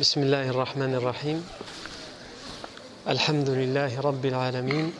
[0.00, 1.46] بسم الله الرحمن الرحيم.
[3.08, 4.92] الحمد لله رب العالمين.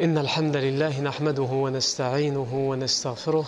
[0.00, 3.46] إن الحمد لله نحمده ونستعينه ونستغفره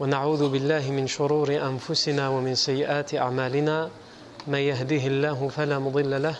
[0.00, 3.90] ونعوذ بالله من شرور أنفسنا ومن سيئات أعمالنا.
[4.46, 6.36] من يهده الله فلا مضل له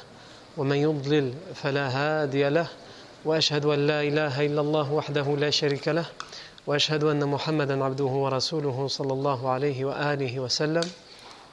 [0.57, 2.67] ومن يضلل فلا هادي له.
[3.25, 6.07] وأشهد أن لا إله إلا الله وحده لا شريك له.
[6.67, 10.91] وأشهد أن محمدا عبده ورسوله صلى الله عليه وآله وسلم.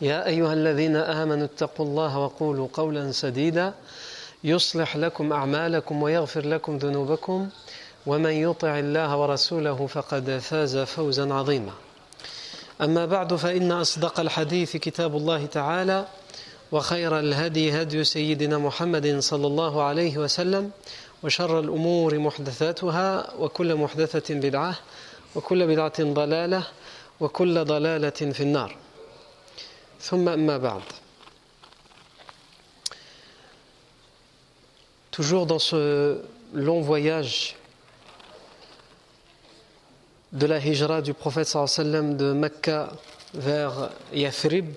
[0.00, 3.74] يا أيها الذين آمنوا اتقوا الله وقولوا قولا سديدا.
[4.44, 7.48] يصلح لكم أعمالكم ويغفر لكم ذنوبكم.
[8.06, 11.72] ومن يطع الله ورسوله فقد فاز فوزا عظيما.
[12.80, 16.06] أما بعد فإن أصدق الحديث كتاب الله تعالى
[16.72, 20.70] وخير الهدي هدي سيدنا محمد صلى الله عليه وسلم
[21.22, 24.74] وشر الأمور محدثاتها وكل محدثة بدعة
[25.34, 26.62] وكل بدعة ضلالة
[27.20, 28.85] وكل ضلالة في النار.
[30.01, 30.81] ثم أما بعد
[35.11, 36.21] Toujours dans ce
[36.53, 37.57] long voyage
[40.31, 42.93] de la hijra du prophète sallam de Mecca
[43.33, 44.73] vers Yathrib,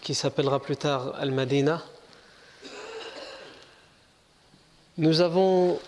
[0.00, 1.82] qui s'appellera plus tard Al-Madina,
[4.96, 5.78] nous avons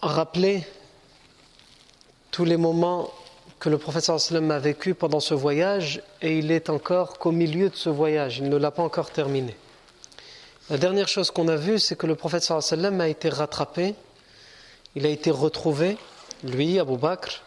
[0.00, 0.66] rappelé
[2.30, 3.10] tous les moments
[3.61, 7.69] que le prophète sallam a vécu pendant ce voyage et il est encore qu'au milieu
[7.69, 9.55] de ce voyage, il ne l'a pas encore terminé.
[10.71, 13.93] La dernière chose qu'on a vue, c'est que le prophète sallam a été rattrapé,
[14.95, 15.97] il a été retrouvé,
[16.43, 17.43] lui, Abu Bakr,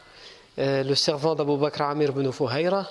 [0.60, 2.86] euh, le servant d'Abu Bakr Amir ibn Fuhayra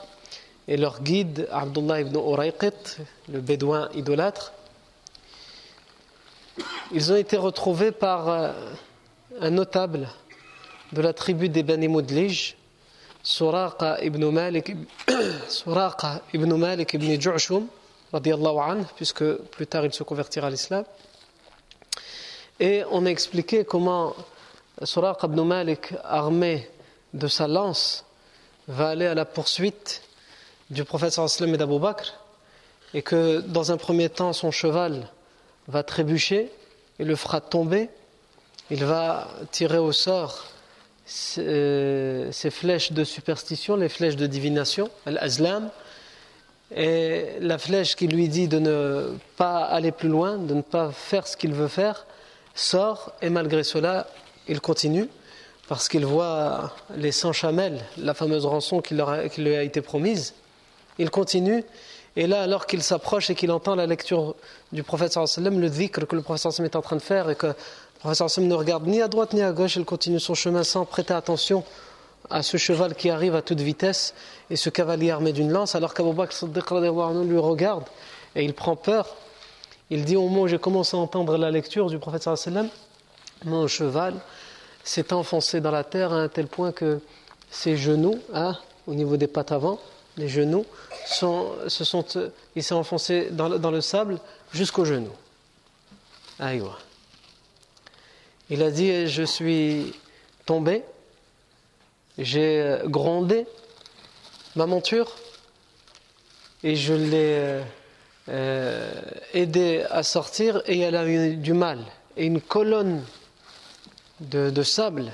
[0.67, 2.97] et leur guide Abdullah ibn Urayqit,
[3.29, 4.51] le bédouin idolâtre.
[6.91, 8.51] Ils ont été retrouvés par euh,
[9.39, 10.09] un notable
[10.91, 11.87] de la tribu des Bani
[13.23, 14.75] Suraqa ibn Malik,
[15.47, 17.67] Suraqa ibn Malik ibn Ju'shum,
[18.97, 20.83] puisque plus tard il se convertira à l'islam.
[22.59, 24.13] Et on a expliqué comment
[24.83, 26.69] Suraqa ibn Malik, armé
[27.13, 28.03] de sa lance,
[28.67, 30.01] va aller à la poursuite
[30.69, 32.13] du prophète sallam et d'Abu Bakr,
[32.93, 35.09] et que dans un premier temps son cheval
[35.69, 36.51] va trébucher
[36.99, 37.89] et le fera tomber.
[38.69, 40.52] Il va tirer au sort
[41.05, 45.69] ses, flèches de superstition, les flèches de divination, al-azlam,
[46.75, 50.91] et la flèche qui lui dit de ne pas aller plus loin, de ne pas
[50.91, 52.05] faire ce qu'il veut faire,
[52.55, 54.07] sort, et malgré cela,
[54.47, 55.07] il continue,
[55.67, 60.33] parce qu'il voit les 100 chamelles, la fameuse rançon qui, lui a été promise.
[60.99, 61.63] Il continue,
[62.15, 64.35] et là, alors qu'il s'approche et qu'il entend la lecture
[64.71, 67.53] du prophète le dhikr que le prophète est en train de faire, et que
[68.11, 71.13] sallam ne regarde ni à droite ni à gauche, il continue son chemin sans prêter
[71.13, 71.63] attention
[72.29, 74.13] à ce cheval qui arrive à toute vitesse
[74.49, 77.83] et ce cavalier armé d'une lance, alors qu'Abu Bakr lui regarde
[78.35, 79.15] et il prend peur.
[79.89, 82.27] Il dit au moment où j'ai commencé à entendre la lecture du prophète
[83.45, 84.15] mon cheval
[84.83, 86.99] s'est enfoncé dans la terre à un tel point que
[87.51, 89.79] ses genoux, hein, au niveau des pattes avant,
[90.17, 90.65] les genoux,
[91.05, 92.05] se sont,
[92.55, 94.19] il s'est enfoncé dans, le sable
[94.51, 95.13] jusqu'aux genoux.
[96.39, 96.77] Aïwa.
[98.49, 99.93] Il a dit Je suis
[100.45, 100.83] tombé,
[102.17, 103.45] j'ai grondé
[104.55, 105.15] ma monture
[106.63, 107.63] et je l'ai
[108.29, 108.91] euh,
[109.33, 111.79] aidé à sortir et elle a eu du mal.
[112.15, 113.03] Et une colonne
[114.21, 115.11] de, sable,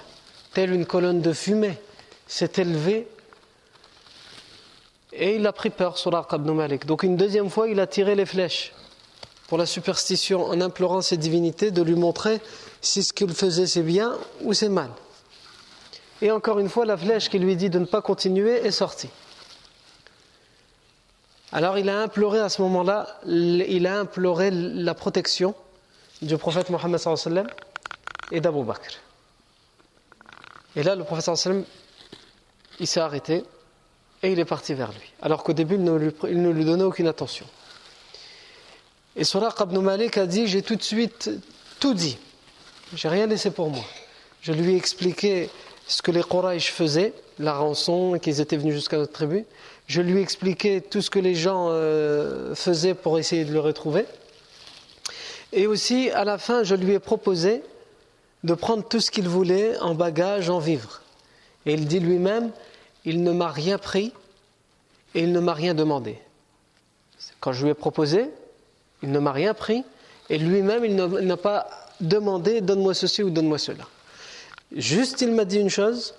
[0.53, 1.77] telle une colonne de fumée,
[2.27, 3.07] s'est élevée
[5.13, 6.85] et il a pris peur, sur ibn Malik.
[6.85, 8.73] Donc une deuxième fois, il a tiré les flèches
[9.47, 12.39] pour la superstition en implorant ses divinités de lui montrer
[12.81, 14.89] si ce qu'il faisait c'est bien ou c'est mal.
[16.21, 19.09] Et encore une fois, la flèche qui lui dit de ne pas continuer est sortie.
[21.51, 25.55] Alors il a imploré à ce moment-là, il a imploré la protection
[26.21, 26.99] du prophète Mohammed
[28.31, 28.99] et d'Abu Bakr.
[30.75, 31.49] Et là, le prophète
[32.79, 33.43] il s'est arrêté
[34.21, 35.11] et il est parti vers lui.
[35.21, 37.45] Alors qu'au début, il ne, lui, donnait aucune attention.
[39.15, 41.31] Et Suraq ibn Malik a dit J'ai tout de suite
[41.79, 42.17] tout dit.
[42.95, 43.83] J'ai rien laissé pour moi.
[44.41, 45.49] Je lui ai expliqué
[45.87, 49.45] ce que les Quraysh faisaient, la rançon, qu'ils étaient venus jusqu'à notre tribu.
[49.85, 54.05] Je lui expliquais tout ce que les gens euh, faisaient pour essayer de le retrouver.
[55.53, 57.61] Et aussi, à la fin, je lui ai proposé
[58.43, 61.01] de prendre tout ce qu'il voulait en bagage, en vivre.
[61.67, 62.51] Et il dit lui-même,
[63.05, 64.13] il ne m'a rien pris
[65.13, 66.17] et il ne m'a rien demandé.
[67.39, 68.29] Quand je lui ai proposé,
[69.03, 69.83] il ne m'a rien pris
[70.29, 71.67] et lui-même, il n'a pas
[71.99, 73.85] demandé, donne-moi ceci ou donne-moi cela.
[74.75, 76.13] Juste, il m'a dit une chose,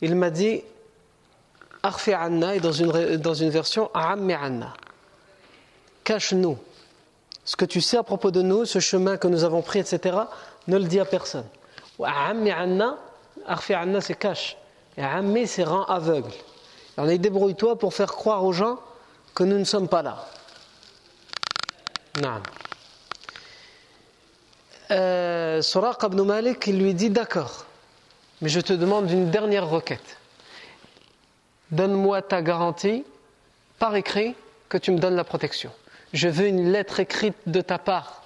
[0.00, 0.62] il m'a dit,
[1.82, 4.74] Arfi Anna, et dans une, dans une version, Ammi Anna.
[6.04, 6.58] Cache-nous.
[7.44, 10.16] Ce que tu sais à propos de nous, ce chemin que nous avons pris, etc.,
[10.68, 11.46] ne le dis à personne.
[12.02, 12.98] Ammi Anna,
[13.46, 14.56] Arfi Anna, c'est cache.
[14.96, 16.32] Et Ammi, c'est rend aveugle.
[16.96, 18.78] Alors, débrouille-toi pour faire croire aux gens
[19.34, 20.26] que nous ne sommes pas là.
[22.20, 22.42] Non.
[24.92, 27.64] Euh, Suraq ibn Malik lui dit D'accord,
[28.42, 30.18] mais je te demande une dernière requête.
[31.70, 33.02] Donne-moi ta garantie
[33.78, 34.34] par écrit
[34.68, 35.70] que tu me donnes la protection.
[36.12, 38.22] Je veux une lettre écrite de ta part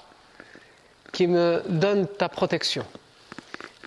[1.13, 2.85] qui me donne ta protection.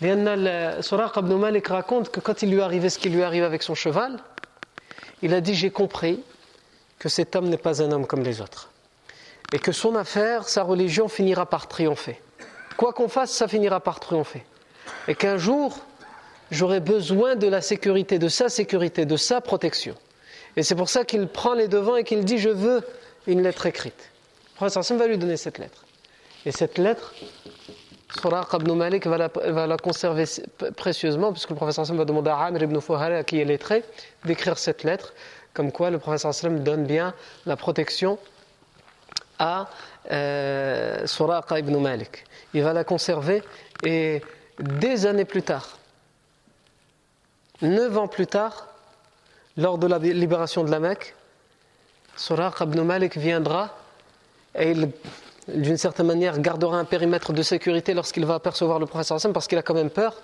[0.02, 3.76] Suraq ibn Malik raconte que quand il lui arrivait ce qui lui arrive avec son
[3.76, 4.20] cheval,
[5.22, 6.24] il a dit J'ai compris
[6.98, 8.70] que cet homme n'est pas un homme comme les autres.
[9.52, 12.22] Et que son affaire, sa religion finira par triompher.
[12.78, 14.44] Quoi qu'on fasse, ça finira par triompher.
[15.08, 15.80] Et qu'un jour,
[16.52, 19.96] j'aurai besoin de la sécurité, de sa sécurité, de sa protection.
[20.56, 22.84] Et c'est pour ça qu'il prend les devants et qu'il dit Je veux
[23.28, 24.10] une lettre écrite.
[24.54, 25.86] Le professeur va lui donner cette lettre.
[26.46, 27.14] Et cette lettre,
[28.18, 30.26] Suraq ibn Malik va la, conserver
[30.76, 33.84] précieusement, puisque le professeur va demander à Amr ibn Fuhara, qui est lettré,
[34.26, 35.14] d'écrire cette lettre,
[35.54, 37.14] comme quoi le professeur donne bien
[37.46, 38.18] la protection
[39.38, 39.70] à
[40.12, 42.24] euh, Suraqa ibn Malik.
[42.54, 43.44] Il va la conserver
[43.84, 44.22] et
[44.60, 45.78] des années plus tard,
[47.62, 48.68] neuf ans plus tard,
[49.58, 51.16] lors de la libération de la Mecque,
[52.16, 53.76] Suraqa ibn Malik viendra
[54.56, 54.92] et il
[55.56, 59.48] d'une certaine manière, gardera un périmètre de sécurité lorsqu'il va apercevoir le professeur Hassan parce
[59.48, 60.16] qu'il a quand même peur.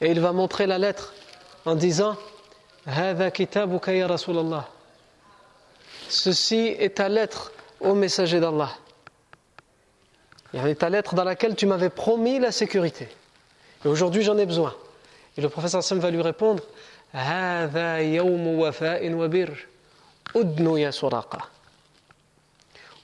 [0.00, 1.14] Et il va montrer la lettre
[1.64, 2.16] en disant
[6.08, 8.70] Ceci est ta lettre, ô messager d'Allah.
[10.54, 13.08] Il ta lettre dans laquelle tu m'avais promis la sécurité.
[13.84, 14.74] Et aujourd'hui, j'en ai besoin.
[15.36, 16.62] Et le professeur Hassan va lui répondre.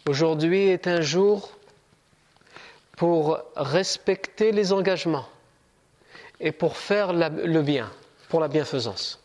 [0.08, 1.52] Aujourd'hui est un jour
[2.96, 5.28] pour respecter les engagements
[6.40, 7.90] et pour faire le bien,
[8.28, 9.20] pour la bienfaisance.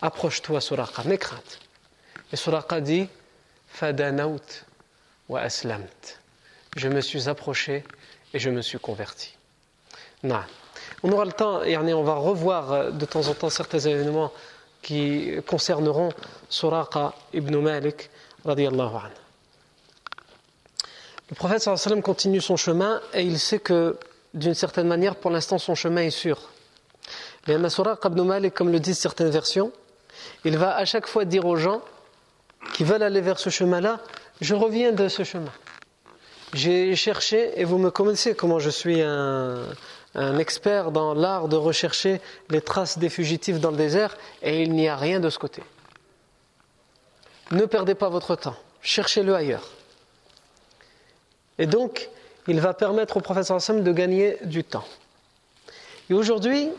[0.00, 1.60] Approche-toi, Suraqa, n'aie crainte.
[2.32, 3.08] Et Suraqa dit
[3.72, 4.64] Fadanaut
[5.28, 6.20] wa aslamt.
[6.76, 7.84] Je me suis approché
[8.34, 9.34] et je me suis converti.
[10.22, 10.40] Non.
[11.02, 14.32] On aura le temps, et on va revoir euh, de temps en temps certains événements
[14.82, 16.10] qui concerneront
[16.48, 18.10] Suraqa ibn Malik.
[18.44, 18.64] Le
[21.36, 23.96] prophète sallam continue son chemin et il sait que
[24.34, 26.50] d'une certaine manière, pour l'instant, son chemin est sûr.
[27.46, 29.72] Mais Masura ibn Malik, comme le disent certaines versions,
[30.44, 31.82] il va à chaque fois dire aux gens
[32.74, 34.00] qui veulent aller vers ce chemin-là,
[34.40, 35.52] je reviens de ce chemin.
[36.54, 39.66] J'ai cherché, et vous me connaissez comment je suis un,
[40.38, 42.20] expert dans l'art de rechercher
[42.50, 45.62] les traces des fugitifs dans le désert, et il n'y a rien de ce côté.
[47.50, 49.70] Ne perdez pas votre temps, cherchez-le ailleurs.
[51.58, 52.10] Et donc,
[52.48, 54.84] il va permettre au professeur Hassan de gagner du temps.
[56.10, 56.70] Et aujourd'hui,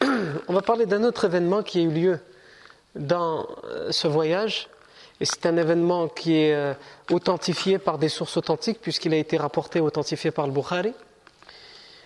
[0.48, 2.20] on va parler d'un autre événement qui a eu lieu
[2.94, 4.68] dans euh, ce voyage.
[5.20, 6.74] Et c'est un événement qui est euh,
[7.10, 10.92] authentifié par des sources authentiques, puisqu'il a été rapporté, authentifié par le Bukhari.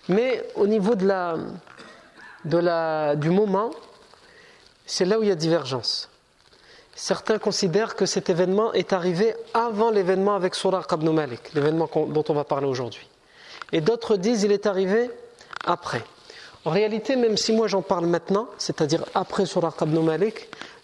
[0.09, 1.37] Mais au niveau de la,
[2.45, 3.71] de la, du moment,
[4.87, 6.09] c'est là où il y a divergence.
[6.95, 11.09] Certains considèrent que cet événement est arrivé avant l'événement avec Suraq ibn
[11.55, 13.07] l'événement dont on va parler aujourd'hui.
[13.71, 15.11] Et d'autres disent qu'il est arrivé
[15.65, 16.03] après.
[16.65, 19.99] En réalité, même si moi j'en parle maintenant, c'est-à-dire après Suraq ibn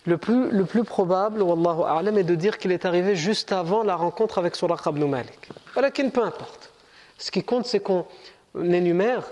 [0.07, 3.83] le plus, le plus probable, wallahu a'lam, est de dire qu'il est arrivé juste avant
[3.83, 5.49] la rencontre avec Suraq ibn Malik.
[5.73, 6.71] Voilà qu'il peu importe.
[7.19, 8.07] Ce qui compte, c'est qu'on
[8.55, 9.23] énumère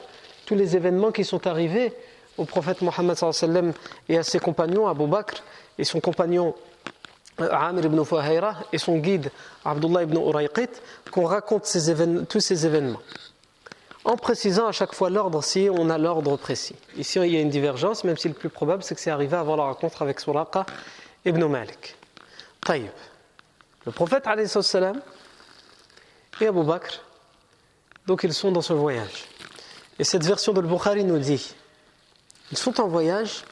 [0.47, 1.93] tous les événements qui sont arrivés
[2.39, 3.17] au prophète Mohammed
[4.09, 5.43] et à ses compagnons, Abu Bakr
[5.79, 6.55] et son compagnon
[7.39, 9.31] Amir ibn Fuhayra et son guide
[9.65, 10.69] Abdullah ibn Urayqit
[11.11, 11.63] qu'on raconte
[12.29, 13.01] tous ces événements
[14.05, 16.77] en précisant à chaque fois l'ordre si on a l'ordre précis.
[16.97, 19.37] Ici il y a une divergence, même si le plus probable c'est que c'est arrivé
[19.37, 20.67] avant la rencontre avec Suraqa
[21.25, 21.97] ibn Malik.
[22.65, 22.91] Taïb.
[23.85, 24.25] Le prophète
[24.63, 25.01] salam
[26.41, 27.03] et Abu Bakr,
[28.07, 29.29] donc ils sont dans ce voyage.
[29.99, 31.55] Et cette version de Bukhari nous dit
[32.51, 33.45] ils sont en voyage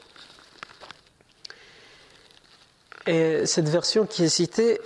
[3.07, 4.81] Et cette version qui est citée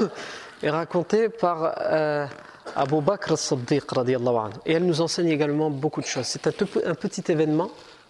[0.62, 2.26] est racontée par euh,
[2.75, 3.83] Abu Bakr as-Siddiq
[4.65, 6.25] Et elle nous enseigne également beaucoup de choses.
[6.25, 7.69] C'est un, petit événement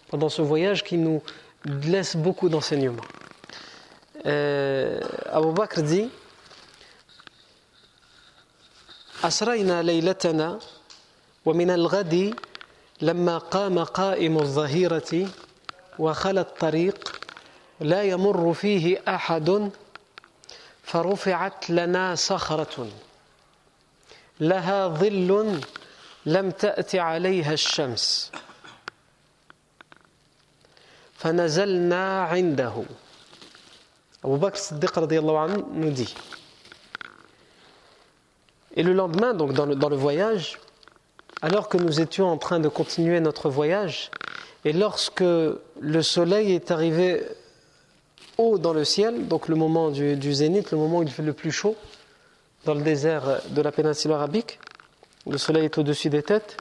[0.10, 1.22] pendant ce voyage qui nous
[1.66, 3.04] laisse beaucoup d'enseignements.
[4.26, 5.00] Euh,
[5.32, 6.10] Abu Bakr dit
[9.24, 10.60] أسرينا ليلتنا
[11.46, 12.36] ومن الغد
[13.02, 15.28] لما قام قائم الظهيرة
[16.00, 17.22] وخلى الطريق
[17.80, 19.72] لا يمر فيه أحد
[20.84, 22.88] فرفعت لنا صخرة
[24.40, 25.60] لها ظل
[26.26, 28.32] لم تأت عليها الشمس
[31.18, 32.84] فنزلنا عنده
[34.24, 36.16] Abu Bakr Siddiq anhu nous dit
[38.76, 40.60] Et le lendemain, donc dans le, dans le voyage,
[41.42, 44.12] alors que nous étions en train de continuer notre voyage,
[44.64, 47.22] et lorsque le soleil est arrivé
[48.38, 51.22] haut dans le ciel, donc le moment du, du, zénith, le moment où il fait
[51.22, 51.76] le plus chaud,
[52.65, 54.59] dans le désert de la péninsule arabique,
[55.27, 56.57] le soleil est au-dessus des têtes,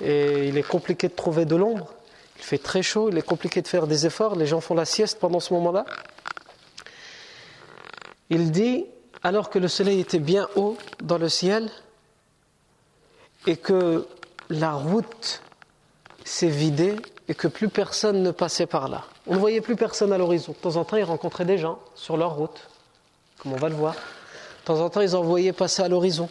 [0.00, 1.92] et il est compliqué de trouver de l'ombre,
[2.38, 4.84] il fait très chaud, il est compliqué de faire des efforts, les gens font la
[4.84, 5.84] sieste pendant ce moment-là.
[8.30, 8.86] Il dit,
[9.22, 11.70] alors que le soleil était bien haut dans le ciel
[13.46, 14.06] et que
[14.48, 15.42] la route
[16.24, 16.96] s'est vidée
[17.28, 19.04] et que plus personne ne passait par là.
[19.26, 20.52] On ne voyait plus personne à l'horizon.
[20.52, 22.68] De temps en temps, ils rencontraient des gens sur leur route,
[23.38, 23.94] comme on va le voir.
[24.62, 26.28] De temps en temps, ils en voyaient passer à l'horizon.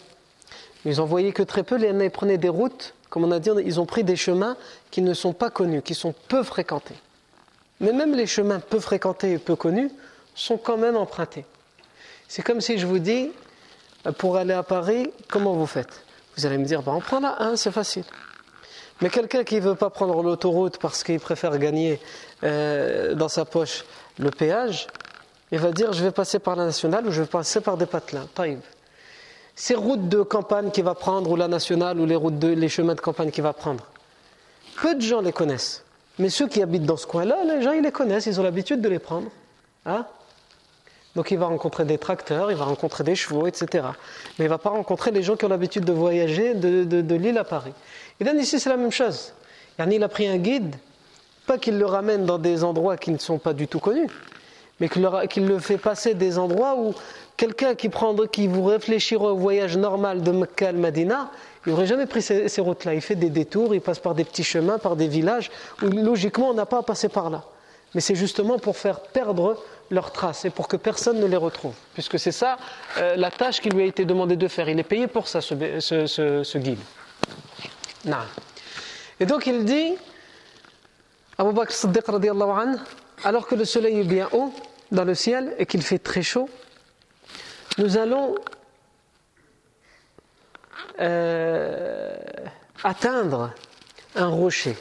[0.85, 1.75] Ils en voyaient que très peu.
[1.75, 4.55] Les prenaient des routes, comme on a dit, ils ont pris des chemins
[4.89, 6.95] qui ne sont pas connus, qui sont peu fréquentés.
[7.81, 9.91] Mais même les chemins peu fréquentés et peu connus
[10.33, 11.45] sont quand même empruntés.
[12.27, 13.31] C'est comme si je vous dis,
[14.17, 16.03] pour aller à Paris, comment vous faites?
[16.37, 18.05] Vous allez me dire, bah, on prend la 1, c'est facile.
[19.01, 21.99] Mais quelqu'un qui ne veut pas prendre l'autoroute parce qu'il préfère gagner
[22.43, 23.83] euh, dans sa poche
[24.19, 24.87] le péage,
[25.51, 27.85] il va dire, je vais passer par la nationale ou je vais passer par des
[27.85, 28.27] patelins.
[29.55, 32.69] Ces routes de campagne qu'il va prendre, ou la nationale, ou les, routes de, les
[32.69, 33.85] chemins de campagne qu'il va prendre,
[34.81, 35.83] peu de gens les connaissent.
[36.19, 38.81] Mais ceux qui habitent dans ce coin-là, les gens, ils les connaissent, ils ont l'habitude
[38.81, 39.29] de les prendre.
[39.85, 40.05] Hein?
[41.15, 43.85] Donc il va rencontrer des tracteurs, il va rencontrer des chevaux, etc.
[44.39, 47.37] Mais il va pas rencontrer les gens qui ont l'habitude de voyager de, de, l'île
[47.37, 47.73] à Paris.
[48.19, 49.33] Et là, ici, c'est la même chose.
[49.79, 50.75] Il a pris un guide,
[51.45, 54.07] pas qu'il le ramène dans des endroits qui ne sont pas du tout connus,
[54.81, 56.95] mais qu'il le fait passer des endroits où
[57.37, 57.87] quelqu'un qui,
[58.47, 61.29] vous réfléchirait au voyage normal de Mecca al Madina,
[61.65, 62.95] il n'aurait jamais pris ces, routes-là.
[62.95, 65.51] Il fait des détours, il passe par des petits chemins, par des villages,
[65.83, 67.43] où logiquement on n'a pas à passer par là.
[67.93, 71.73] Mais c'est justement pour faire perdre leurs traces et pour que personne ne les retrouve.
[71.93, 72.57] Puisque c'est ça
[72.97, 74.67] euh, la tâche qui lui a été demandée de faire.
[74.67, 76.79] Il est payé pour ça, ce, guide.
[78.05, 78.17] Non.
[79.19, 79.93] Et donc il dit,
[81.37, 81.75] Bakr
[83.23, 84.51] alors que le soleil est bien haut
[84.91, 86.49] dans le ciel et qu'il fait très chaud,
[87.77, 88.35] nous allons
[90.99, 92.17] euh,
[92.83, 93.53] atteindre
[94.15, 94.75] un rocher.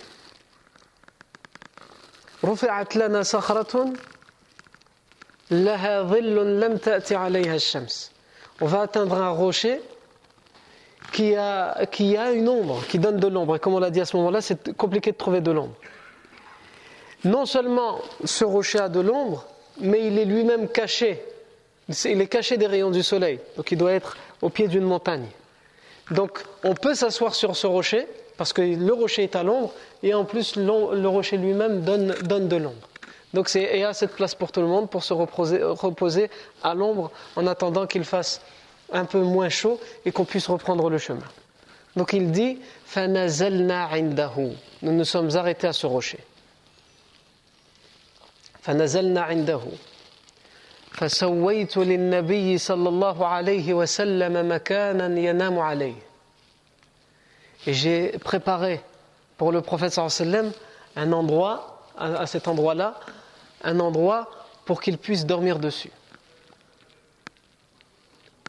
[2.43, 2.53] On
[8.67, 9.81] va atteindre un rocher
[11.13, 13.57] qui a, qui a une ombre, qui donne de l'ombre.
[13.57, 15.75] Et comme on l'a dit à ce moment-là, c'est compliqué de trouver de l'ombre.
[17.25, 19.45] Non seulement ce rocher a de l'ombre,
[19.81, 21.23] mais il est lui-même caché.
[22.05, 23.41] Il est caché des rayons du soleil.
[23.57, 25.27] Donc il doit être au pied d'une montagne.
[26.11, 28.07] Donc on peut s'asseoir sur ce rocher,
[28.37, 29.73] parce que le rocher est à l'ombre,
[30.03, 32.89] et en plus le rocher lui-même donne, donne de l'ombre.
[33.33, 36.31] Donc il y a cette place pour tout le monde pour se reposer,
[36.63, 38.41] à l'ombre en attendant qu'il fasse
[38.93, 41.27] un peu moins chaud et qu'on puisse reprendre le chemin.
[41.95, 42.59] Donc il dit
[44.83, 46.19] Nous nous sommes arrêtés à ce rocher.
[48.62, 49.62] فنزلنا عنده
[50.92, 55.96] فسويت للنبي صلى الله عليه وسلم مكانا ينام عليه
[57.68, 58.80] Et j'ai préparé
[59.38, 60.52] pour le prophète sallam
[60.96, 63.00] un endroit, à cet endroit-là,
[63.64, 64.30] un endroit
[64.66, 65.92] pour qu'il puisse dormir dessus.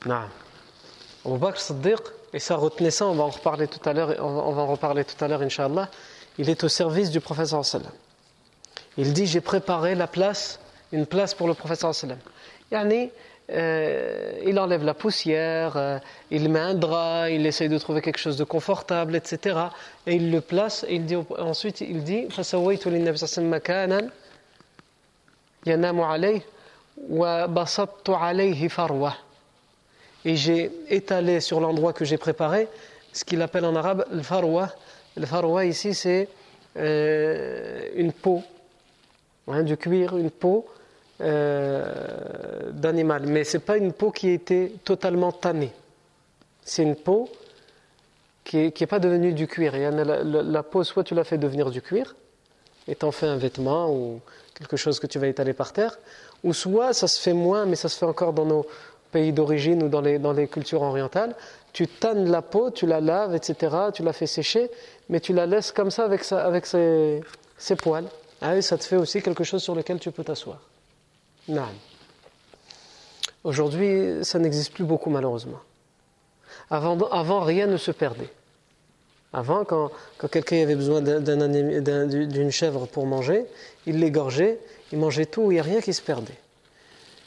[0.05, 0.25] Non.
[1.25, 2.01] Abu Bakr Siddiq,
[2.33, 5.05] et ça retenez ça, on va en reparler tout à l'heure, on va en reparler
[5.05, 5.89] tout à l'heure, Inch'Allah.
[6.39, 7.93] Il est au service du professeur sallam.
[8.98, 10.60] Il dit J'ai préparé la place,
[10.92, 12.18] une place pour le professeur sallam.
[12.72, 13.12] Yani,
[13.52, 18.20] euh, il enlève la poussière, euh, il met un drap, il essaye de trouver quelque
[18.20, 19.60] chose de confortable, etc.
[20.08, 22.28] Et il le place, et il dit, ensuite il dit
[30.24, 32.68] et j'ai étalé sur l'endroit que j'ai préparé
[33.14, 34.70] ce qu'il appelle en arabe le farwa.
[35.18, 36.30] Le farwa ici c'est
[36.78, 38.44] euh, une peau,
[39.48, 40.66] hein, du cuir, une peau
[41.22, 43.28] euh, d'animal.
[43.28, 45.72] Mais ce n'est pas une peau qui a été totalement tannée.
[46.64, 47.30] C'est une peau
[48.44, 49.74] qui n'est est pas devenue du cuir.
[49.76, 52.16] La, peau, soit tu la fais devenir du cuir,
[52.88, 54.20] et t'en fais un vêtement ou
[54.56, 55.98] quelque chose que tu vas étaler par terre,
[56.44, 58.66] ou soit ça se fait moins, mais ça se fait encore dans nos
[59.12, 61.36] pays d'origine ou dans les, cultures orientales,
[61.74, 64.70] tu tannes la peau, tu la laves, etc., tu la fais sécher,
[65.10, 68.06] mais tu la laisses comme ça avec, ses poils.
[68.42, 70.60] Ah ça te fait aussi quelque chose sur lequel tu peux t'asseoir.
[73.44, 75.60] Aujourd'hui, ça n'existe plus beaucoup malheureusement.
[76.70, 78.30] Avant, avant, rien ne se perdait.
[79.34, 83.46] Avant, quand, quand quelqu'un avait besoin d'une chèvre pour manger,
[83.86, 84.60] il l'égorgeait,
[84.92, 86.38] il mangeait tout, il n'y a rien qui se perdait.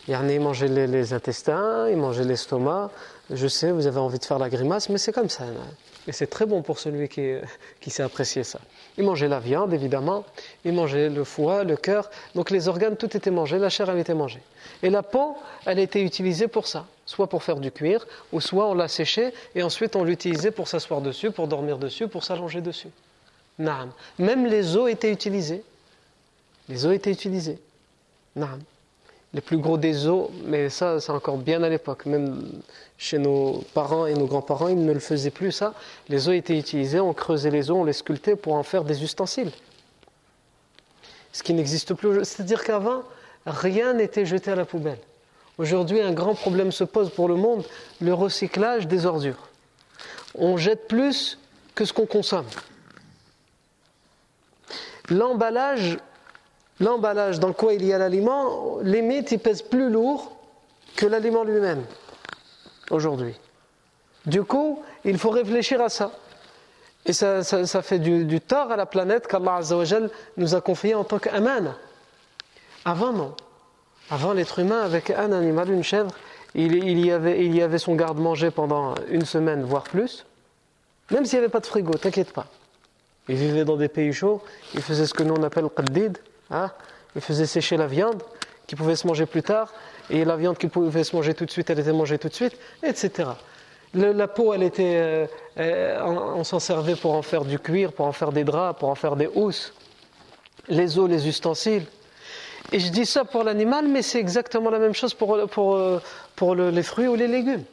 [0.06, 2.90] Il mangeait les, les intestins, il mangeait l'estomac.
[3.30, 5.44] Je sais, vous avez envie de faire la grimace, mais c'est comme ça.
[6.06, 7.37] Et c'est très bon pour celui qui,
[7.80, 8.61] qui sait apprécier ça.
[8.96, 10.24] Il mangeait la viande, évidemment.
[10.64, 12.10] Il mangeait le foie, le cœur.
[12.34, 13.58] Donc les organes, tout était mangé.
[13.58, 14.40] La chair, elle était mangée.
[14.82, 15.36] Et la peau,
[15.66, 16.86] elle était utilisée pour ça.
[17.06, 20.68] Soit pour faire du cuir, ou soit on la séchait et ensuite on l'utilisait pour
[20.68, 22.88] s'asseoir dessus, pour dormir dessus, pour s'allonger dessus.
[23.58, 23.90] Naam.
[24.18, 25.62] Même les os étaient utilisés.
[26.68, 27.58] Les os étaient utilisés.
[28.36, 28.60] Naam
[29.35, 32.07] les plus gros des os, mais ça, c'est encore bien à l'époque.
[32.07, 32.41] Même
[32.97, 35.75] chez nos parents et nos grands-parents, ils ne le faisaient plus, ça.
[36.09, 39.03] Les os étaient utilisés, on creusait les os, on les sculptait pour en faire des
[39.03, 39.50] ustensiles.
[41.33, 42.25] Ce qui n'existe plus.
[42.25, 43.03] C'est-à-dire qu'avant,
[43.45, 45.00] rien n'était jeté à la poubelle.
[45.59, 47.64] Aujourd'hui, un grand problème se pose pour le monde,
[48.00, 49.49] le recyclage des ordures.
[50.37, 51.38] On jette plus
[51.75, 52.47] que ce qu'on consomme.
[55.11, 55.99] L'emballage
[56.81, 60.37] l'emballage dans quoi il y a l'aliment, limite, il pèse plus lourd
[60.97, 61.85] que l'aliment lui-même
[62.90, 63.35] aujourd'hui.
[64.26, 66.12] Du coup, il faut réfléchir à ça.
[67.07, 67.43] Et ça,
[67.83, 69.61] fait du, tort à la planète qu'Allah
[70.37, 71.75] nous a confié en tant qu'aman.
[72.85, 73.35] Avant, non.
[74.11, 76.11] Avant, l'être humain, avec un animal, une chèvre,
[76.54, 80.25] il, y avait, il y avait son garde-manger pendant une semaine, voire plus.
[81.11, 82.46] Même s'il n'y avait pas de frigo, t'inquiète pas.
[83.29, 84.42] Il vivait dans des pays chauds,
[84.75, 86.18] il faisait ce que nous on appelle qaddid,
[86.50, 86.70] Hein?
[87.14, 88.22] il faisait sécher la viande
[88.66, 89.72] qui pouvait se manger plus tard,
[90.11, 92.35] et la viande qui pouvait se manger tout de suite, elle était mangée tout de
[92.35, 93.30] suite, etc.
[93.94, 95.26] la peau, elle était, euh,
[95.59, 98.88] euh, on, s'en servait pour en faire du cuir, pour en faire des draps, pour
[98.88, 99.72] en faire des housses,
[100.68, 101.87] les os, les ustensiles.
[102.72, 106.00] Et je dis ça pour l'animal, mais c'est exactement la même chose pour, pour, euh,
[106.35, 107.64] pour les fruits ou les légumes.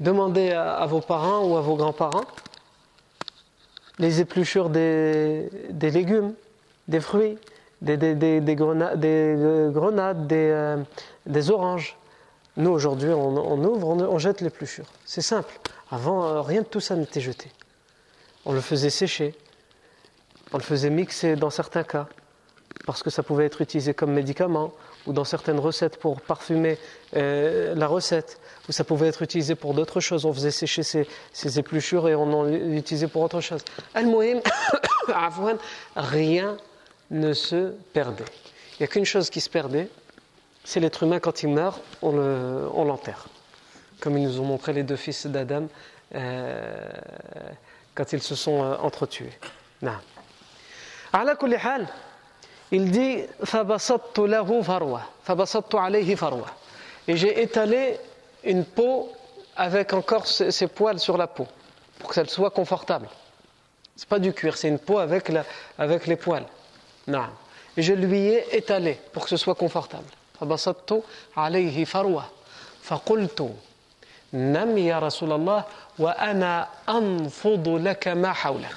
[0.00, 2.24] Demandez à, vos parents ou à vos grands-parents
[3.98, 6.34] les épluchures des, des légumes
[6.88, 7.38] des fruits,
[7.82, 9.36] des, des, grenades, des
[10.36, 10.82] euh,
[11.26, 11.96] des, oranges.
[12.56, 14.86] Nous, aujourd'hui, on, ouvre, on, jette l'épluchure.
[15.04, 15.52] C'est simple.
[15.90, 17.52] Avant, euh, rien de tout ça n'était jeté.
[18.44, 19.34] On le faisait sécher.
[20.52, 22.08] On le faisait mixer dans certains cas,
[22.86, 24.72] parce que ça pouvait être utilisé comme médicament,
[25.06, 26.78] ou dans certaines recettes pour parfumer
[27.16, 30.24] euh, la recette, ou ça pouvait être utilisé pour d'autres choses.
[30.24, 33.62] On faisait sécher ces, ces épluchures et on l'utilisait pour autre chose.
[33.94, 34.40] Al-Muhim,
[35.96, 36.56] rien
[37.10, 38.24] ne se perdait.
[38.74, 39.88] Il n'y a qu'une chose qui se perdait,
[40.64, 43.26] c'est l'être humain quand il meurt, on l'enterre.
[44.00, 45.66] Comme ils nous ont montré les deux fils d'Adam
[46.14, 46.88] euh,
[47.94, 49.32] quand ils se sont euh, entretués.
[49.82, 49.96] Non.
[52.70, 53.24] Il dit
[57.08, 57.98] Et j'ai étalé
[58.44, 59.10] une peau
[59.56, 61.46] avec encore ses poils sur la peau
[61.98, 63.08] pour qu'elle soit confortable.
[63.96, 66.46] C'est pas du cuir, c'est une peau avec les poils.
[67.07, 67.25] Non.
[67.75, 70.07] Et je lui ai étalé pour que ce soit confortable.
[70.41, 71.03] فبسطت
[71.37, 72.25] عليه فروة
[72.83, 73.55] فقلت
[74.33, 75.63] نم يا رسول الله
[75.99, 78.75] وأنا أنفض لك ما حولك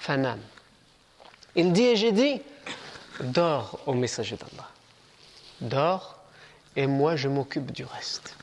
[0.00, 0.38] فنام
[1.56, 2.42] Il dit et j'ai dit
[3.20, 4.68] Dors au messager d'Allah.
[5.60, 6.16] Dors
[6.76, 8.36] et moi je m'occupe du reste.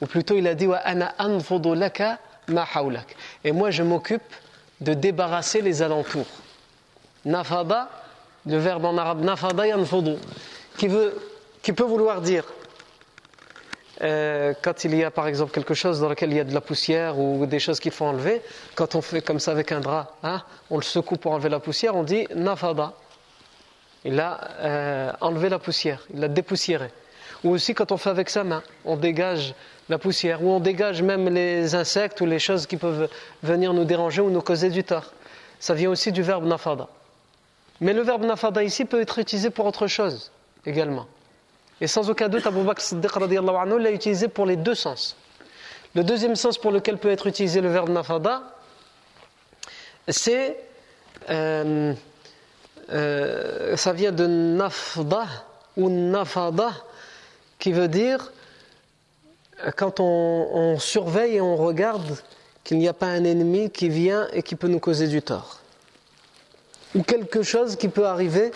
[0.00, 3.16] Ou plutôt il a dit وأنا أنفض لك ما حولك.
[3.44, 4.22] Et moi je m'occupe
[4.80, 6.26] de débarrasser les alentours.
[7.24, 7.88] Nafada
[8.45, 10.15] le verbe en arabe nafada yanfudu,
[10.77, 12.45] qui, peut vouloir dire
[14.01, 16.53] euh, quand il y a par exemple quelque chose dans lequel il y a de
[16.53, 18.41] la poussière ou des choses qu'il faut enlever,
[18.75, 21.59] quand on fait comme ça avec un drap, hein, on le secoue pour enlever la
[21.59, 22.93] poussière, on dit nafada.
[24.05, 26.89] Il a euh, enlevé la poussière, il l'a dépoussiéré.
[27.43, 29.53] Ou aussi quand on fait avec sa main, on dégage
[29.89, 33.09] la poussière, ou on dégage même les insectes ou les choses qui peuvent
[33.43, 35.13] venir nous déranger ou nous causer du tort.
[35.59, 36.87] Ça vient aussi du verbe nafada.
[37.81, 40.31] Mais le verbe nafada ici peut être utilisé pour autre chose
[40.65, 41.07] également.
[41.81, 45.15] Et sans aucun doute, Abu Bakr Siddiq l'a utilisé pour les deux sens.
[45.95, 48.43] Le deuxième sens pour lequel peut être utilisé le verbe nafada,
[50.07, 50.57] c'est.
[51.29, 51.93] Euh,
[52.91, 55.25] euh, ça vient de nafda
[55.77, 56.71] ou nafada,
[57.59, 58.31] qui veut dire
[59.75, 62.17] quand on, surveille et on regarde
[62.63, 65.58] qu'il n'y a pas un ennemi qui vient et qui peut nous causer du tort.
[66.95, 68.51] Ou quelque chose qui peut arriver,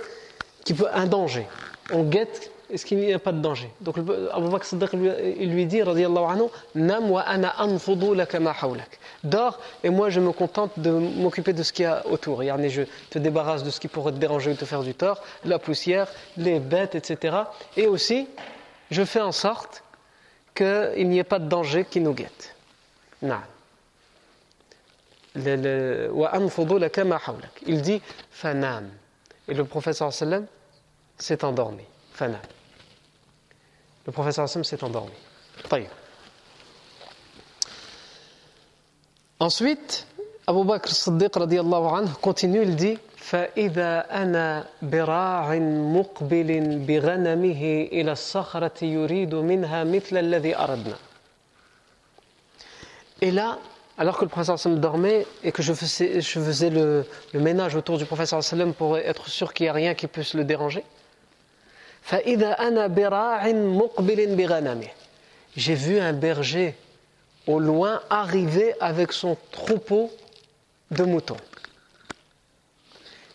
[0.65, 1.47] qui peut un danger.
[1.91, 3.69] On guette est-ce qu'il n'y a pas de danger?
[3.81, 4.89] Donc Abu Bakr Siddiq
[5.39, 6.43] il lui dit, anhu,
[6.73, 7.53] Nam wa ana
[9.23, 12.41] Dors et moi je me contente de m'occuper de ce qu'il y a autour.
[12.41, 15.21] Et je te débarrasse de ce qui pourrait te déranger ou te faire du tort,
[15.45, 17.37] la poussière, les bêtes, etc.
[17.77, 18.27] Et aussi,
[18.89, 19.83] je fais en sorte
[20.55, 22.55] qu'il n'y ait pas de danger qui nous guette.
[25.35, 26.49] Non.
[27.65, 28.89] Il dit fanam.
[29.47, 30.45] Et le professeur sallam
[31.17, 31.83] s'est endormi.
[32.13, 32.39] Fanam.
[34.05, 35.13] Le professeur Hassan s'est endormi.
[39.39, 40.07] Ensuite,
[40.45, 45.55] Abu Bakr Siddiq radiallahu anhu continue, il dit فإذا أنا براع
[45.95, 50.97] مقبل بغنمه إلى الصخرة يريد منها مثل الذي أردنا
[53.21, 53.57] Et là,
[53.97, 58.41] alors que le professeur dormait et que je faisais, le, ménage autour du professeur
[58.77, 60.83] pour être sûr qu'il n'y a rien qui puisse le déranger,
[65.55, 66.75] j'ai vu un berger
[67.45, 70.11] au loin arriver avec son troupeau
[70.91, 71.37] de moutons.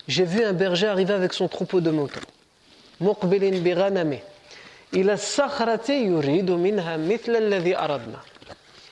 [0.08, 2.20] J'ai vu un berger arriver avec son troupeau de moutons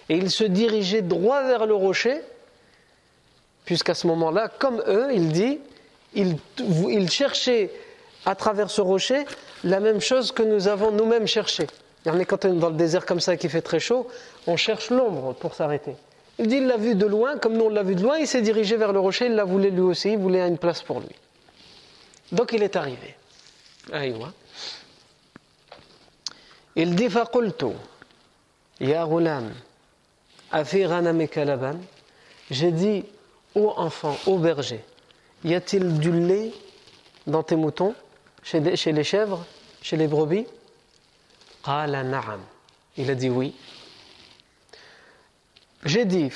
[0.09, 2.21] Et il se dirigeait droit vers le rocher,
[3.65, 5.59] puisqu'à ce moment-là, comme eux, il dit,
[6.13, 6.37] il,
[6.89, 7.71] il cherchait
[8.25, 9.25] à travers ce rocher
[9.63, 11.67] la même chose que nous avons nous-mêmes cherché.
[12.03, 14.07] Quand on est dans le désert comme ça qui fait très chaud,
[14.47, 15.95] on cherche l'ombre pour s'arrêter.
[16.39, 18.27] Il dit il l'a vu de loin, comme nous on l'a vu de loin, il
[18.27, 20.99] s'est dirigé vers le rocher, il l'a voulu lui aussi, il voulait une place pour
[20.99, 21.15] lui.
[22.31, 23.15] Donc il est arrivé.
[26.75, 27.75] Il dit فقلت
[28.81, 29.64] يا غلام أفي غنمك لبن
[32.50, 33.04] j'ai dit,
[33.54, 34.84] ô enfant, ô berger,
[35.44, 36.52] y a-t-il du lait
[37.26, 37.94] dans tes moutons
[38.42, 39.44] chez, les chèvres,
[39.82, 40.46] chez les brebis?
[42.96, 43.54] Il a dit oui.
[45.84, 46.30] J'ai dit,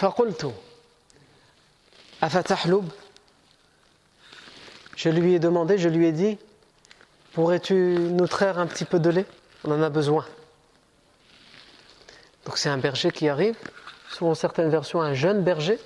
[4.96, 6.37] Je lui ai demandé, je lui ai dit,
[7.33, 9.27] pourrais-tu nous traire un petit peu de lait?
[9.64, 10.27] On en a besoin.
[12.44, 13.57] Donc c'est un berger qui arrive,
[14.12, 15.80] selon certaines versions un jeune berger.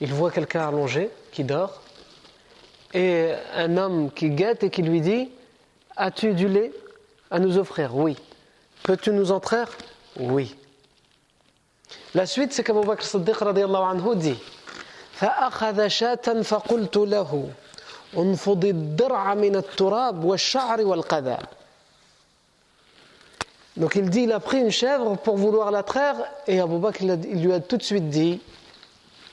[0.00, 1.82] Il voit quelqu'un allongé qui dort,
[2.92, 5.30] et un homme qui guette et qui lui dit
[5.96, 6.72] As-tu du lait
[7.30, 8.16] à nous offrir Oui.
[8.82, 9.70] Peux-tu nous en traire
[10.18, 10.56] Oui.
[12.14, 14.36] La suite, c'est qu'Abu Bakr Siddiq radiallahu anhu dit
[15.14, 17.48] فأخذ شاة فقلت له
[18.16, 21.36] انفض الدرع من التراب والشعر والقذى
[23.79, 27.01] donc il dit, il a pris une chèvre pour vouloir la traire, et Abu Bakr
[27.03, 28.41] il lui a tout de suite dit,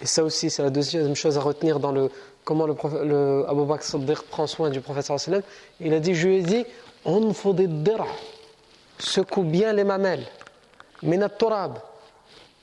[0.01, 2.11] et ça aussi c'est la deuxième chose à retenir dans le
[2.45, 5.43] comment le, le Abu Bakr prend soin du prophète sallam,
[5.81, 6.65] il a dit, je lui ai dit,
[7.05, 7.33] on
[8.99, 10.25] secoue bien les mamelles,
[11.03, 11.79] minat turab,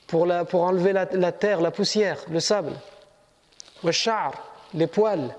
[0.06, 0.26] pour,
[0.62, 2.72] enlever la, la, terre, la poussière, le sable,
[3.82, 4.32] le char,
[4.72, 5.36] les poils,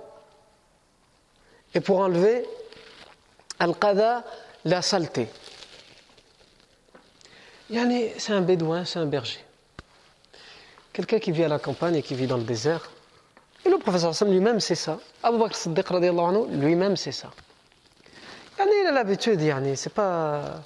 [1.74, 2.46] et pour enlever
[3.60, 4.24] al-qada,
[4.64, 5.28] la saleté.
[7.70, 9.44] C'est un bédouin, c'est un berger.
[10.94, 12.90] Quelqu'un qui vit à la campagne et qui vit dans le désert,
[13.66, 15.00] et le professeur Hassan lui-même, c'est ça.
[15.24, 15.90] Abu Bakr Siddiq,
[16.52, 17.32] lui-même, c'est ça.
[18.60, 19.42] Il a l'habitude,
[19.76, 20.62] c'est pas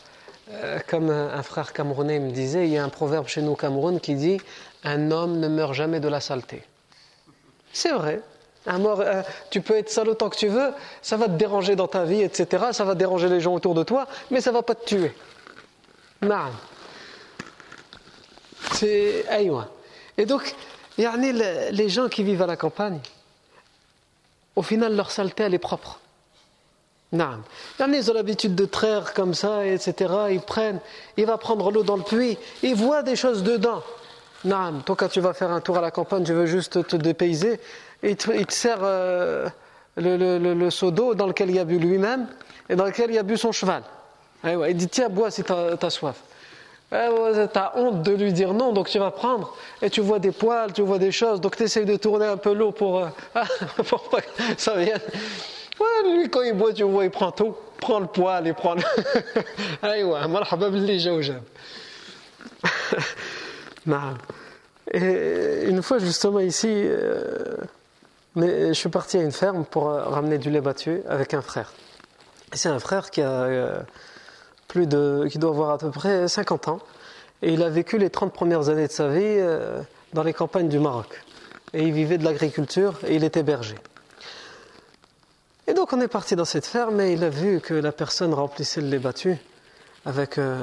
[0.52, 3.56] euh, comme un frère camerounais me disait, il y a un proverbe chez nous au
[3.56, 4.40] Cameroun qui dit
[4.84, 6.64] Un homme ne meurt jamais de la saleté.
[7.72, 8.22] C'est vrai.
[8.68, 12.04] Euh, tu peux être sale autant que tu veux, ça va te déranger dans ta
[12.04, 12.66] vie, etc.
[12.72, 15.16] Ça va déranger les gens autour de toi, mais ça va pas te tuer.
[16.22, 16.52] Non.
[18.74, 19.26] C'est.
[20.18, 20.56] Et donc,
[20.98, 23.00] les gens qui vivent à la campagne,
[24.56, 26.00] au final, leur saleté, elle est propre.
[27.12, 27.40] Non.
[27.80, 30.14] Ils ont l'habitude de traire comme ça, etc.
[30.32, 30.80] Ils prennent,
[31.18, 33.82] il va prendre l'eau dans le puits, il voit des choses dedans.
[34.46, 34.82] Non.
[34.86, 37.60] Toi, quand tu vas faire un tour à la campagne, tu veux juste te dépayser,
[38.04, 39.50] il te, sert euh,
[39.98, 42.28] le, seau d'eau dans lequel il a bu lui-même
[42.70, 43.84] et dans lequel il a bu son cheval.
[44.46, 46.16] Eh il dit Tiens, bois si tu as soif.
[46.92, 47.08] Eh,
[47.52, 50.32] tu as honte de lui dire non, donc tu vas prendre, et tu vois des
[50.32, 53.08] poils, tu vois des choses, donc tu essayes de tourner un peu l'eau pour, euh,
[53.88, 55.00] pour pas que ça vienne.
[56.04, 58.82] Lui, quand il boit, tu vois, il prend tout, prend le poil, il prend le.
[64.92, 67.58] Et une fois, justement, ici, euh,
[68.36, 71.74] je suis parti à une ferme pour euh, ramener du lait battu avec un frère.
[72.54, 73.80] C'est un frère qui a euh,
[74.70, 76.80] plus de, qui doit avoir à peu près 50 ans.
[77.42, 79.82] Et il a vécu les 30 premières années de sa vie euh,
[80.14, 81.22] dans les campagnes du Maroc.
[81.74, 83.76] Et il vivait de l'agriculture et il était berger.
[85.68, 88.34] Et donc on est parti dans cette ferme et il a vu que la personne
[88.34, 89.38] remplissait le lait battu
[90.06, 90.58] avec euh,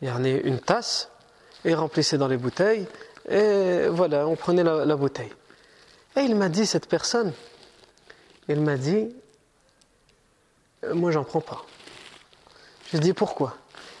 [0.00, 1.10] une tasse
[1.64, 2.86] et remplissait dans les bouteilles.
[3.28, 5.32] Et voilà, on prenait la, la bouteille.
[6.16, 7.32] Et il m'a dit, cette personne,
[8.48, 9.08] il m'a dit,
[10.84, 11.64] euh, moi j'en prends pas.
[12.92, 13.56] Je dit pourquoi?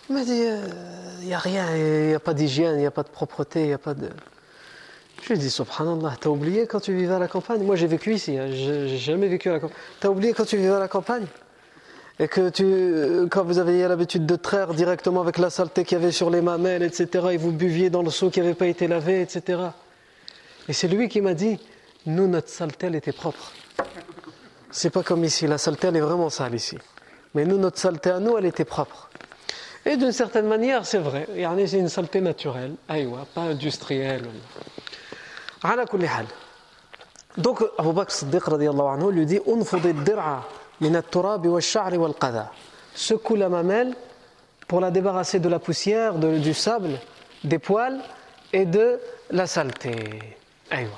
[0.08, 2.86] Il m'a dit, il euh, n'y a rien, il n'y a pas d'hygiène, il n'y
[2.86, 4.08] a pas de propreté, il n'y a pas de...
[5.22, 7.62] Je lui ai dit, subhanallah, t'as oublié quand tu vivais à la campagne?
[7.62, 9.76] Moi j'ai vécu ici, hein, j'ai jamais vécu à la campagne.
[10.00, 11.26] T'as oublié quand tu vivais à la campagne?
[12.18, 15.98] Et que tu, euh, quand vous aviez l'habitude de traire directement avec la saleté qu'il
[15.98, 18.66] y avait sur les mamelles, etc., et vous buviez dans le seau qui n'avait pas
[18.66, 19.62] été lavé, etc.
[20.68, 21.58] Et c'est lui qui m'a dit,
[22.06, 23.52] nous, notre saleté, elle était propre.
[24.70, 26.76] C'est pas comme ici, la saleté elle est vraiment sale ici.
[27.34, 29.08] Mais nous, notre saleté à nous, elle était propre.
[29.86, 31.26] Et d'une certaine manière, c'est vrai.
[31.34, 34.24] Il y C'est une saleté naturelle, Aïwa, pas industrielle.
[37.36, 39.40] Donc, Abu Bakr Siddiq anhu, lui dit
[42.94, 43.94] Secoue la mamelle
[44.68, 46.98] pour la débarrasser de la poussière, de, du sable,
[47.42, 48.00] des poils
[48.52, 50.36] et de la saleté.
[50.70, 50.90] Aïwa.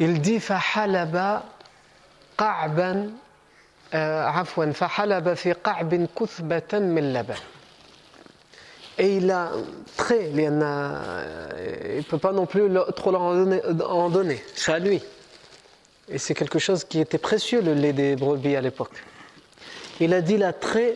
[0.00, 1.44] Il dit Fahalaba
[2.36, 3.06] qa'ban
[3.93, 7.35] عفوا فحلب في قعب كثبة من لبن
[8.99, 9.51] et il a
[9.95, 12.63] très il ne peut pas non plus
[12.95, 15.01] trop en donner, c'est à lui
[16.09, 19.03] et c'est quelque chose qui était précieux le lait des brebis à l'époque
[19.99, 20.95] il a dit la trait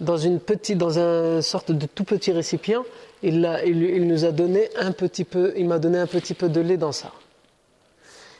[0.00, 2.84] dans une petite dans une sorte de tout petit récipient
[3.22, 6.32] il, a, il, il nous a donné un petit peu il m'a donné un petit
[6.34, 7.12] peu de lait dans ça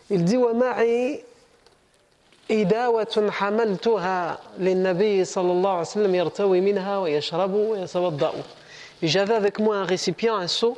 [0.09, 1.23] il dit ومعي
[2.51, 8.33] إداوة حملتها للنبي صلى الله عليه وسلم يرتوي منها ويشرب ويتوضأ
[9.03, 10.77] Et j'avais avec moi un récipient, un seau,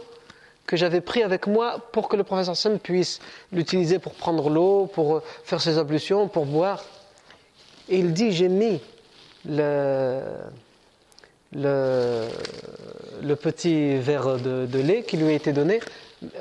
[0.67, 3.19] que j'avais pris avec moi pour que le professeur Sam puisse
[3.51, 6.85] l'utiliser pour prendre l'eau, pour faire ses ablutions, pour boire.
[7.89, 8.81] Et il dit J'ai mis
[9.45, 10.21] le,
[11.53, 12.29] le,
[13.23, 15.81] le, petit verre de, de, lait qui lui a été donné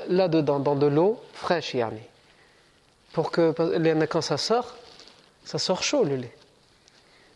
[0.08, 2.02] là-dedans, dans de l'eau fraîche, yani
[3.14, 3.54] pour que
[4.06, 4.76] quand ça sort,
[5.47, 6.37] ça sort chaud le lait.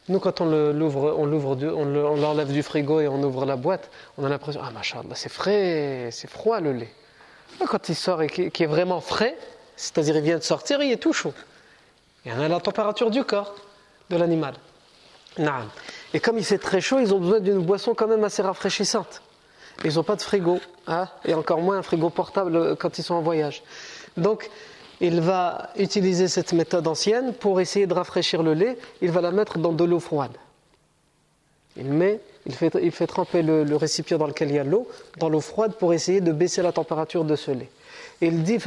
[0.09, 4.29] Nous, quand on l'ouvre, on l'enlève du frigo et on ouvre la boîte, on a
[4.29, 6.93] l'impression ah machallah, c'est frais, c'est froid le lait.
[7.69, 9.37] Quand il sort et qui est vraiment frais,
[9.77, 11.33] c'est-à-dire il vient de sortir, il est tout chaud.
[12.25, 13.55] Il y en a la température du corps
[14.11, 14.55] de l'animal.
[16.13, 19.23] Et comme il fait très chaud, ils ont besoin d'une boisson quand même assez rafraîchissante.
[19.85, 23.15] Ils n'ont pas de frigo, hein, et encore moins un frigo portable quand ils sont
[23.15, 23.63] en voyage.
[24.17, 24.51] Donc,
[25.01, 28.77] il va utiliser cette méthode ancienne pour essayer de rafraîchir le lait.
[29.01, 30.37] Il va la mettre dans de l'eau froide.
[31.77, 34.89] Il, met, il, fait, il fait tremper le, récipient dans lequel il y a l'eau
[35.19, 37.71] dans l'eau froide pour essayer de baisser la température de ce lait.
[38.21, 38.59] Il dit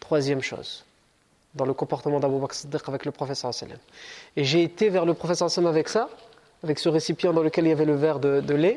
[0.00, 0.84] Troisième chose,
[1.54, 3.52] dans le comportement d'Abu Bakr avec le professeur
[4.36, 6.10] Et j'ai été vers le professeur avec ça,
[6.62, 8.76] avec ce récipient dans lequel il y avait le verre de lait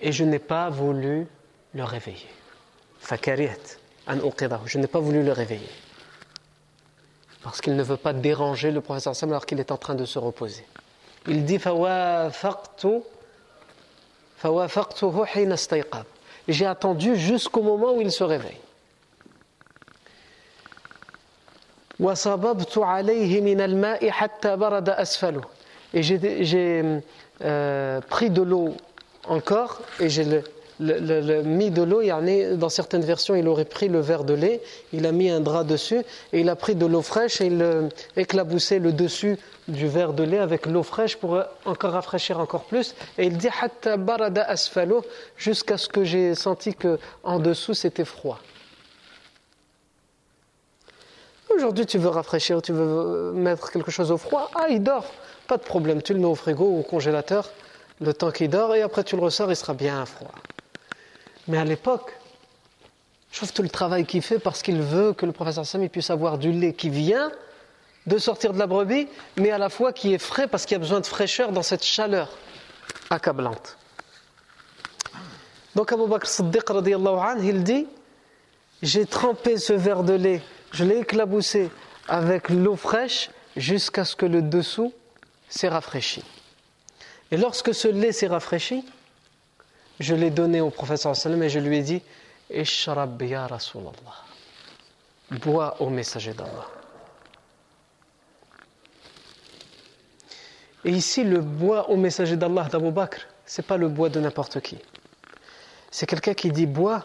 [0.00, 1.26] et je n'ai pas voulu
[1.74, 2.28] le réveiller.
[4.66, 5.68] Je n'ai pas voulu le réveiller.
[7.42, 10.04] Parce qu'il ne veut pas déranger le professeur Sam alors qu'il est en train de
[10.04, 10.64] se reposer.
[11.26, 11.58] Il dit
[16.48, 18.58] J'ai attendu jusqu'au moment où il se réveille.
[25.92, 27.02] Et j'ai
[27.42, 28.74] euh, pris de l'eau
[29.28, 30.42] encore et j'ai le,
[31.42, 32.02] mis de l'eau.
[32.56, 34.60] Dans certaines versions, il aurait pris le verre de lait,
[34.92, 36.02] il a mis un drap dessus
[36.32, 40.12] et il a pris de l'eau fraîche et il a éclaboussé le dessus du verre
[40.12, 42.94] de lait avec l'eau fraîche pour encore rafraîchir encore plus.
[43.18, 43.48] Et il dit
[43.98, 45.04] barada asfalo
[45.36, 48.40] jusqu'à ce que j'ai senti que en dessous c'était froid.
[51.54, 55.12] Aujourd'hui, tu veux rafraîchir, tu veux mettre quelque chose au froid, ah, il dort,
[55.48, 57.50] pas de problème, tu le mets au frigo ou au congélateur
[58.00, 60.32] le temps qu'il dort et après tu le ressors, il sera bien froid.
[61.48, 62.16] Mais à l'époque,
[63.30, 66.10] je trouve tout le travail qu'il fait parce qu'il veut que le professeur Sami puisse
[66.10, 67.30] avoir du lait qui vient
[68.06, 70.78] de sortir de la brebis, mais à la fois qui est frais parce qu'il a
[70.78, 72.30] besoin de fraîcheur dans cette chaleur
[73.10, 73.76] accablante.
[75.74, 76.64] Donc Abu Bakr Siddiq
[77.42, 77.86] il dit
[78.82, 81.70] J'ai trempé ce verre de lait, je l'ai éclaboussé
[82.08, 84.92] avec l'eau fraîche jusqu'à ce que le dessous
[85.48, 86.24] s'est rafraîchi.
[87.30, 88.84] Et lorsque ce lait s'est rafraîchi,
[90.00, 92.02] je l'ai donné au professeur sallam et je lui ai dit
[92.52, 94.24] Ishrab ya Rasulallah.
[95.30, 96.66] bois au messager d'Allah.
[100.84, 104.18] Et ici, le bois au messager d'Allah d'Abu Bakr, ce n'est pas le bois de
[104.18, 104.78] n'importe qui.
[105.90, 107.04] C'est quelqu'un qui dit bois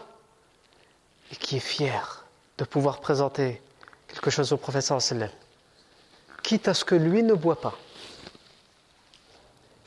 [1.30, 2.24] et qui est fier
[2.58, 3.60] de pouvoir présenter
[4.08, 5.30] quelque chose au professeur sallam,
[6.42, 7.76] quitte à ce que lui ne boit pas.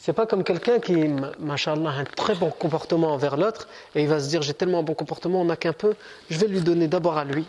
[0.02, 0.96] C'est pas comme quelqu'un qui,
[1.40, 4.80] machallah, a un très bon comportement envers l'autre et il va se dire j'ai tellement
[4.80, 5.94] un bon comportement, on n'a qu'un peu,
[6.30, 7.46] je vais lui donner d'abord à lui.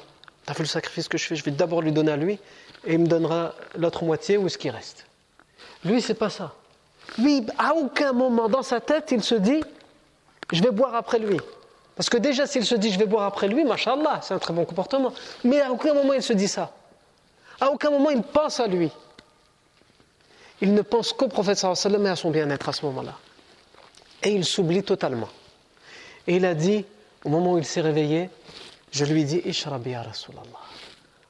[0.47, 2.41] T'as vu le sacrifice que je fais, je vais d'abord lui donner à lui
[2.85, 5.07] et il me donnera l'autre moitié ou ce qui reste.
[5.85, 6.53] Lui, c'est pas ça.
[7.19, 9.63] Lui, à aucun moment dans sa tête, il se dit
[10.53, 11.39] je vais boire après lui.
[11.95, 14.53] Parce que déjà, s'il se dit je vais boire après lui, machallah, c'est un très
[14.53, 15.13] bon comportement.
[15.45, 16.73] Mais à aucun moment il se dit ça.
[17.61, 18.91] À aucun moment il pense à lui.
[20.63, 23.17] Il ne pense qu'au prophète et à son bien-être à ce moment-là.
[24.23, 25.29] Et il s'oublie totalement.
[26.27, 26.85] Et il a dit,
[27.25, 28.29] au moment où il s'est réveillé,
[28.93, 30.43] je lui ai dit Rasulallah.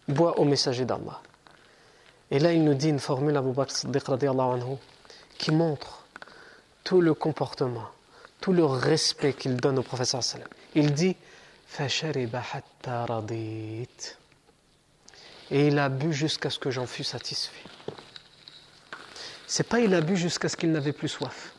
[0.08, 1.20] Bois au messager d'Allah.
[2.32, 4.76] Et là, il nous dit une formule, Abu Bakr Siddiq anhu,
[5.38, 6.04] qui montre
[6.82, 7.86] tout le comportement,
[8.40, 10.16] tout le respect qu'il donne au prophète
[10.74, 11.16] Il dit
[15.50, 17.62] Et il a bu jusqu'à ce que j'en fus satisfait
[19.49, 21.53] c'est pas il a bu jusqu'à ce qu'il n'avait plus soif.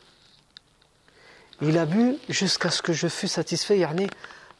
[1.62, 3.78] Il a bu jusqu'à ce que je fus satisfait.
[3.78, 4.08] Yani,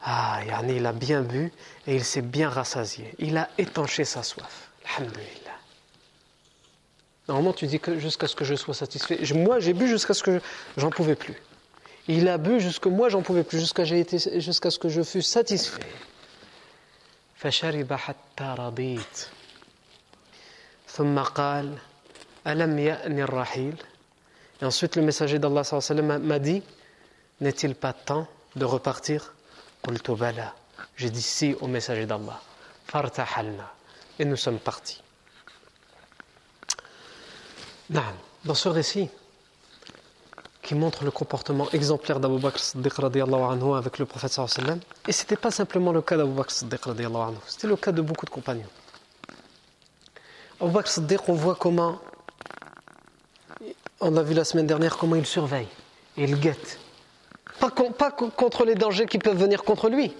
[0.03, 1.53] ah, yani, il a bien bu
[1.87, 3.14] et il s'est bien rassasié.
[3.19, 4.71] Il a étanché sa soif.
[4.97, 5.59] Alhamdulillah.
[7.29, 9.19] Normalement, tu dis que jusqu'à ce que je sois satisfait.
[9.35, 10.40] Moi, j'ai bu jusqu'à ce que
[10.77, 11.35] j'en pouvais plus.
[12.09, 15.83] Il a bu jusqu'à moi, j'en pouvais plus, jusqu'à jusqu'à ce que je fus satisfait.
[17.37, 19.27] فشرب حتى رضيت
[20.88, 21.79] ثم قال
[22.45, 22.54] et
[24.65, 25.63] ensuite le messager d'Allah
[26.19, 26.63] m'a dit
[27.39, 29.34] N'est-il pas temps de repartir?
[30.95, 32.39] J'ai dit si au messager d'Allah.
[34.19, 35.01] Et nous sommes partis.
[37.89, 39.10] Dans ce récit,
[40.62, 44.39] qui montre le comportement exemplaire d'Abu Bakr Siddiq anhu avec le prophète
[45.08, 46.80] et ce n'était pas simplement le cas d'Abu Bakr Siddiq
[47.47, 48.69] c'était le cas de beaucoup de compagnons.
[50.62, 51.99] Abu Bakr Siddiq, on voit comment
[54.02, 55.68] on a vu la semaine dernière comment il surveille
[56.18, 56.80] il guette.
[57.60, 60.14] Pas, contre les dangers qui peuvent venir contre lui,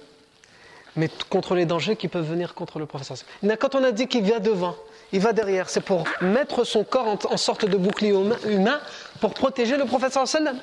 [0.96, 3.18] mais contre les dangers qui peuvent venir contre le professeur.
[3.60, 4.76] Quand on a dit qu'il vient devant,
[5.12, 8.14] il va derrière, c'est pour mettre son corps en, sorte de bouclier
[8.46, 8.80] humain
[9.20, 10.60] pour protéger le professeur sallam.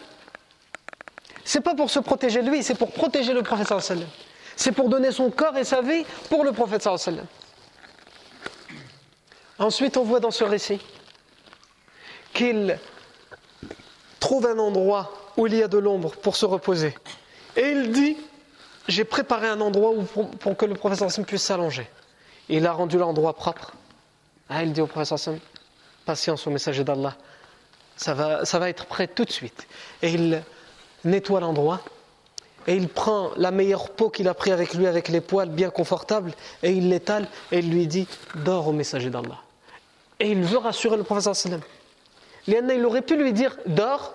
[1.44, 4.09] C'est pas pour se protéger lui, c'est pour protéger le professeur sallam.
[4.54, 7.26] C'est pour donner son corps et sa vie pour le professeur sallam.
[9.59, 10.81] Ensuite, on voit dans ce récit
[12.33, 12.78] qu'il
[14.20, 16.94] trouve un endroit où il y a de l'ombre pour se reposer.
[17.57, 18.16] Et il dit,
[18.88, 19.92] j'ai préparé un endroit
[20.40, 21.88] pour, que le professeur Sam puisse s'allonger.
[22.48, 23.72] Il a rendu l'endroit propre.
[24.48, 25.38] Ah, il dit au professeur Sam,
[26.07, 27.14] patience au messager d'Allah,
[27.96, 29.66] ça va, ça va être prêt tout de suite.
[30.02, 30.42] Et il
[31.04, 31.81] nettoie l'endroit.
[32.66, 35.70] Et il prend la meilleure peau qu'il a pris avec lui, avec les poils bien
[35.70, 39.38] confortables, et il l'étale, et il lui dit Dors au messager d'Allah.
[40.20, 41.61] Et il veut rassurer le professeur sallam
[42.48, 44.14] il aurait pu lui dire dors,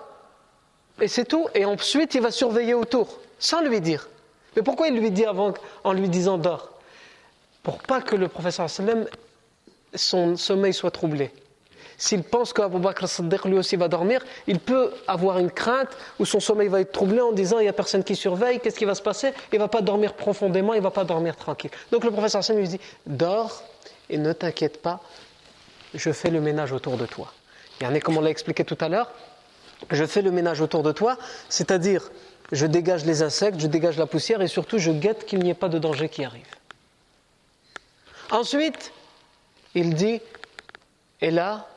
[1.00, 4.08] et c'est tout, et ensuite il va surveiller autour, sans lui dire.
[4.56, 6.70] Mais pourquoi il lui dit avant en lui disant dors?
[7.62, 9.06] Pour pas que le professeur sallam
[9.94, 11.30] son sommeil soit troublé.
[11.96, 16.24] S'il pense qu'Abu Bakr Siddiq lui aussi va dormir, il peut avoir une crainte où
[16.24, 18.84] son sommeil va être troublé en disant il n'y a personne qui surveille, qu'est-ce qui
[18.84, 19.32] va se passer?
[19.52, 21.70] Il ne va pas dormir profondément, il ne va pas dormir tranquille.
[21.92, 23.62] Donc le professeur sallam lui dit dors
[24.10, 25.00] et ne t'inquiète pas,
[25.94, 27.32] je fais le ménage autour de toi.
[27.80, 29.10] Et comme on l'a expliqué tout à l'heure,
[29.90, 32.10] je fais le ménage autour de toi, c'est-à-dire
[32.52, 35.54] je dégage les insectes, je dégage la poussière et surtout je guette qu'il n'y ait
[35.54, 36.46] pas de danger qui arrive.
[38.30, 38.92] Ensuite,
[39.74, 40.20] il dit,
[41.20, 41.68] et là,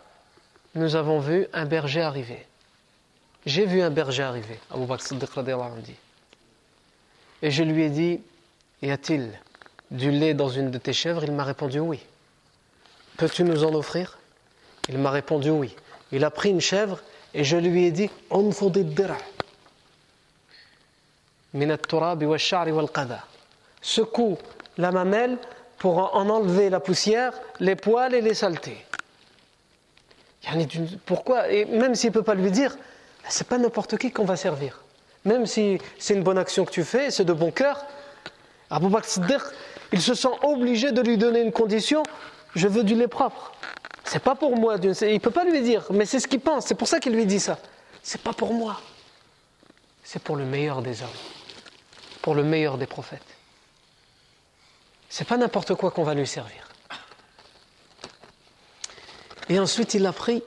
[0.76, 2.46] nous avons vu un berger arriver.
[3.46, 5.30] J'ai vu un berger arriver, Abu Bakr Siddiq
[5.84, 5.96] dit.
[7.42, 8.22] Et je lui ai dit,
[8.82, 9.32] y a-t-il
[9.92, 11.24] du lait dans une de tes chèvres?
[11.24, 12.00] Il m'a répondu oui.
[13.18, 14.18] Peux-tu nous en offrir?
[14.89, 15.76] Il m'a répondu oui
[16.12, 16.99] il a pris une chèvre
[17.34, 18.10] et je lui ai dit
[23.82, 24.38] Secoue
[24.78, 25.38] la mamelle
[25.78, 28.78] pour en enlever la poussière, les poils et les saletés.
[31.05, 31.49] Pourquoi?
[31.49, 32.78] Et même s'il ne peut pas lui dire,
[33.28, 34.82] c'est pas n'importe qui qu'on va servir.
[35.26, 37.86] Même si c'est une bonne action que tu fais, c'est de bon cœur.
[38.70, 39.51] Abu Bakr
[39.93, 42.03] il se sent obligé de lui donner une condition
[42.55, 43.51] je veux du lait propre.
[44.08, 44.78] C'est pas pour moi.
[44.82, 46.66] Il ne peut pas lui dire, mais c'est ce qu'il pense.
[46.66, 47.60] C'est pour ça qu'il lui dit ça.
[48.01, 48.80] C'est pas pour moi.
[50.03, 51.10] C'est pour le meilleur des hommes,
[52.22, 53.20] pour le meilleur des prophètes.
[55.10, 56.70] C'est pas n'importe quoi qu'on va lui servir.
[59.49, 60.41] Et ensuite, il a pris,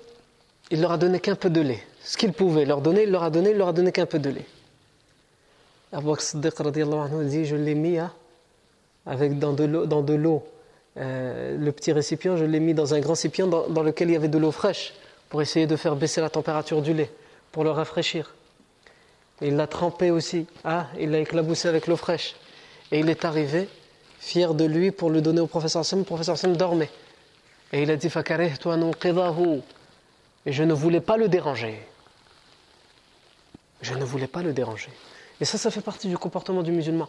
[0.71, 1.87] il leur a donné qu'un peu de lait.
[2.03, 4.19] Ce qu'il pouvait leur donner, il leur a donné, il leur a donné qu'un peu
[4.19, 4.47] de lait.
[5.93, 8.13] Abu Siddiq dit Je l'ai mis hein,
[9.05, 10.47] avec dans de l'eau.
[10.97, 14.17] Euh, le petit récipient, je l'ai mis dans un grand récipient dans, lequel il y
[14.17, 14.93] avait de l'eau fraîche
[15.29, 17.11] pour essayer de faire baisser la température du lait,
[17.53, 18.35] pour le rafraîchir.
[19.41, 22.35] Il l'a trempé aussi, ah, il l'a éclaboussé avec l'eau fraîche.
[22.93, 23.69] Et il est arrivé,
[24.19, 26.01] fier de lui, pour le donner au professeur Sam.
[26.01, 26.91] Le professeur Sam dormait.
[27.73, 28.09] Et il a dit
[30.47, 31.81] Et je ne voulais pas le déranger.
[33.81, 34.91] Je ne voulais pas le déranger.
[35.41, 37.09] Et ça, ça fait partie du comportement du musulman.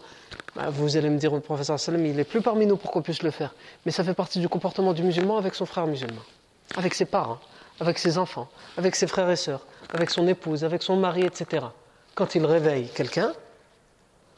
[0.56, 3.02] Bah, vous allez me dire, le professeur Salam, il n'est plus parmi nous pour qu'on
[3.02, 3.54] puisse le faire.
[3.86, 6.22] Mais ça fait partie du comportement du musulman avec son frère musulman,
[6.78, 7.40] avec ses parents,
[7.80, 11.66] avec ses enfants, avec ses frères et sœurs, avec son épouse, avec son mari, etc.
[12.16, 13.34] Quand il réveille quelqu'un,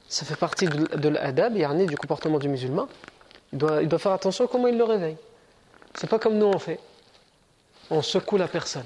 [0.08, 1.54] ça fait partie de, l'adab,
[1.86, 2.88] du comportement du musulman.
[3.52, 5.18] Il doit, il doit faire attention à comment il le réveille.
[5.96, 6.80] C'est pas comme nous on fait.
[7.92, 8.86] On secoue la personne.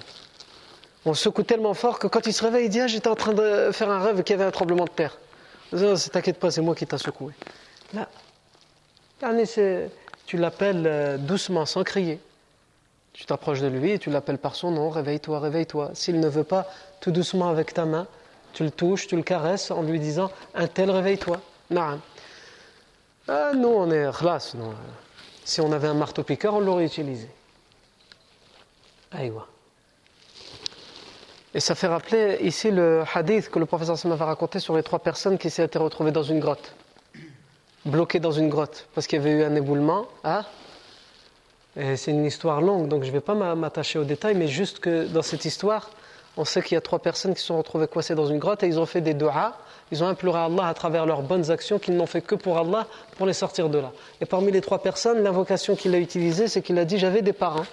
[1.07, 3.31] On secoue tellement fort que quand il se réveille, il dit Ah, j'étais en train
[3.31, 5.17] de faire un rêve qu'il y avait un tremblement de terre.
[5.71, 7.33] Non, t'inquiète pas, c'est moi qui t'ai secoué.
[7.93, 8.09] Là,
[10.25, 12.19] tu l'appelles euh, doucement, sans crier.
[13.13, 15.91] Tu t'approches de lui et tu l'appelles par son nom Réveille-toi, réveille-toi.
[15.93, 16.67] S'il ne veut pas,
[16.99, 18.05] tout doucement avec ta main,
[18.51, 21.39] tu le touches, tu le caresses en lui disant Un tel, réveille-toi.
[21.69, 22.01] Non.
[23.29, 24.57] Ah, nous, on est khlas.
[25.45, 27.29] Si on avait un marteau-piqueur, on l'aurait utilisé.
[29.13, 29.47] Aïwa.
[31.57, 34.83] Et ça fait rappeler ici le hadith que le professeur Sam avait raconté sur les
[34.83, 36.75] trois personnes qui s'étaient retrouvées dans une grotte,
[37.83, 40.05] bloquées dans une grotte, parce qu'il y avait eu un éboulement.
[40.23, 40.45] Hein
[41.73, 45.07] c'est une histoire longue, donc je ne vais pas m'attacher aux détails, mais juste que
[45.07, 45.89] dans cette histoire,
[46.37, 48.61] on sait qu'il y a trois personnes qui se sont retrouvées coincées dans une grotte
[48.61, 49.57] et ils ont fait des doigts,
[49.91, 52.85] ils ont imploré Allah à travers leurs bonnes actions qu'ils n'ont fait que pour Allah
[53.17, 53.91] pour les sortir de là.
[54.21, 57.33] Et parmi les trois personnes, l'invocation qu'il a utilisée, c'est qu'il a dit J'avais des
[57.33, 57.65] parents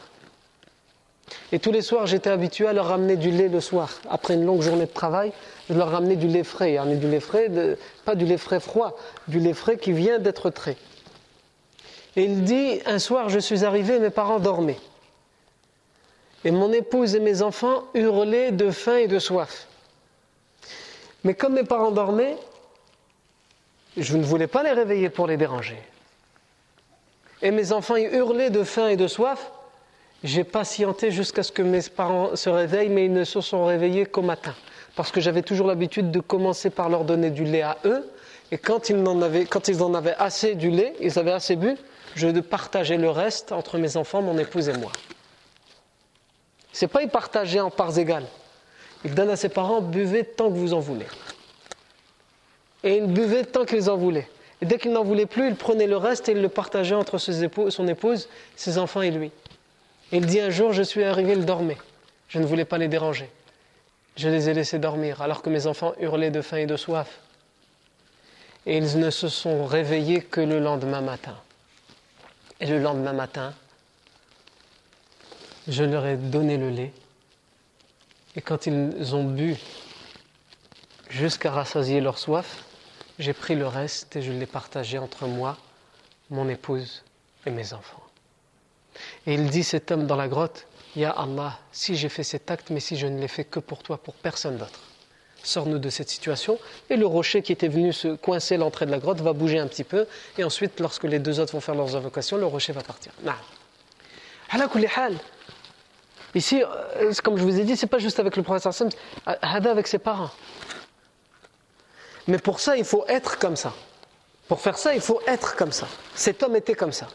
[1.52, 4.00] et tous les soirs, j'étais habitué à leur ramener du lait le soir.
[4.10, 5.32] Après une longue journée de travail,
[5.68, 6.78] je leur ramenais du lait frais.
[6.96, 7.50] du lait frais,
[8.04, 8.96] pas du lait frais froid,
[9.28, 10.76] du lait frais qui vient d'être trait.
[12.16, 14.78] Et il dit, un soir, je suis arrivé, mes parents dormaient.
[16.44, 19.66] Et mon épouse et mes enfants hurlaient de faim et de soif.
[21.24, 22.36] Mais comme mes parents dormaient,
[23.96, 25.78] je ne voulais pas les réveiller pour les déranger.
[27.40, 29.50] Et mes enfants hurlaient de faim et de soif,
[30.24, 34.06] j'ai patienté jusqu'à ce que mes parents se réveillent, mais ils ne se sont réveillés
[34.06, 34.54] qu'au matin.
[34.96, 38.10] Parce que j'avais toujours l'habitude de commencer par leur donner du lait à eux.
[38.50, 41.76] Et quand ils, en avaient, ils assez du lait, ils avaient assez bu,
[42.14, 44.92] je partageais le reste entre mes enfants, mon épouse et moi.
[46.72, 48.26] C'est pas y partager en parts égales.
[49.04, 51.06] Il donne à ses parents, buvez tant que vous en voulez.
[52.82, 54.28] Et il buvait tant qu'ils en voulaient.
[54.62, 57.18] Et dès qu'il n'en voulait plus, il prenait le reste et il le partageait entre
[57.18, 59.30] son épouse, ses enfants et lui.
[60.14, 61.76] Il dit un jour, je suis arrivé, ils dormaient.
[62.28, 63.28] Je ne voulais pas les déranger.
[64.16, 67.18] Je les ai laissés dormir alors que mes enfants hurlaient de faim et de soif.
[68.64, 71.36] Et ils ne se sont réveillés que le lendemain matin.
[72.60, 73.52] Et le lendemain matin,
[75.66, 76.92] je leur ai donné le lait.
[78.36, 79.56] Et quand ils ont bu
[81.10, 82.62] jusqu'à rassasier leur soif,
[83.18, 85.58] j'ai pris le reste et je l'ai partagé entre moi,
[86.30, 87.02] mon épouse
[87.46, 88.03] et mes enfants.
[89.26, 90.66] Et il dit cet homme dans la grotte,
[90.97, 93.82] Ya Allah, si j'ai fait cet acte, mais si je ne l'ai fait que pour
[93.82, 94.80] toi, pour personne d'autre.
[95.42, 96.59] Sors-nous de cette situation.
[96.88, 99.66] Et le rocher qui était venu se coincer l'entrée de la grotte va bouger un
[99.66, 100.07] petit peu.
[100.38, 103.12] Et ensuite, lorsque les deux autres vont faire leurs invocations, le rocher va partir.
[106.34, 108.88] Ici, euh, comme je vous ai dit, c'est pas juste avec le prophète Hassan,
[109.26, 110.30] Hada avec ses parents.
[112.26, 113.74] Mais pour ça, il faut être comme ça.
[114.49, 115.86] Pour faire ça, il faut être comme ça.
[116.14, 117.09] Cet homme était comme ça.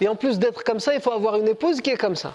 [0.00, 2.34] Et en plus d'être comme ça, il faut avoir une épouse qui est comme ça.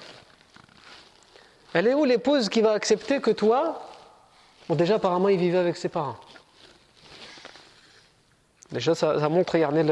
[1.73, 3.81] Elle est où l'épouse qui va accepter que toi,
[4.67, 6.17] bon déjà apparemment il vivait avec ses parents.
[8.71, 9.85] Déjà ça, montre, regardez,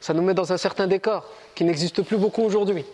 [0.00, 2.84] ça nous met dans un certain décor qui n'existe plus beaucoup aujourd'hui.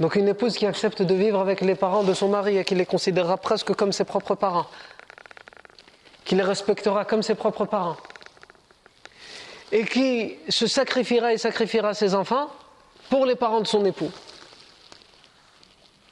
[0.00, 2.74] Donc une épouse qui accepte de vivre avec les parents de son mari et qui
[2.74, 4.66] les considérera presque comme ses propres parents,
[6.24, 7.96] qui les respectera comme ses propres parents,
[9.70, 12.50] et qui se sacrifiera et sacrifiera ses enfants
[13.12, 14.10] pour les parents de son époux.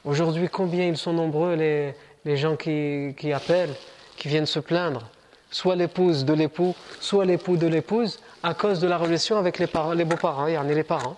[0.04, 3.74] Aujourd'hui, combien ils sont nombreux les, gens qui, appellent,
[4.18, 5.08] qui viennent se plaindre,
[5.50, 9.66] soit l'épouse de l'époux, soit l'époux de l'épouse, à cause de la relation avec les,
[9.66, 11.16] parents, les beaux-parents, il y en a les parents.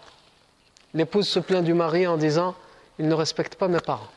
[0.95, 2.55] L'épouse se plaint du mari en disant
[3.01, 4.13] Il ne respecte pas mes parents.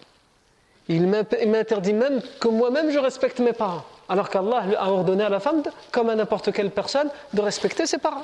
[0.88, 3.86] Il m'interdit même que moi-même je respecte mes parents.
[4.08, 7.98] Alors qu'Allah a ordonné à la femme, comme à n'importe quelle personne, de respecter ses
[7.98, 8.22] parents.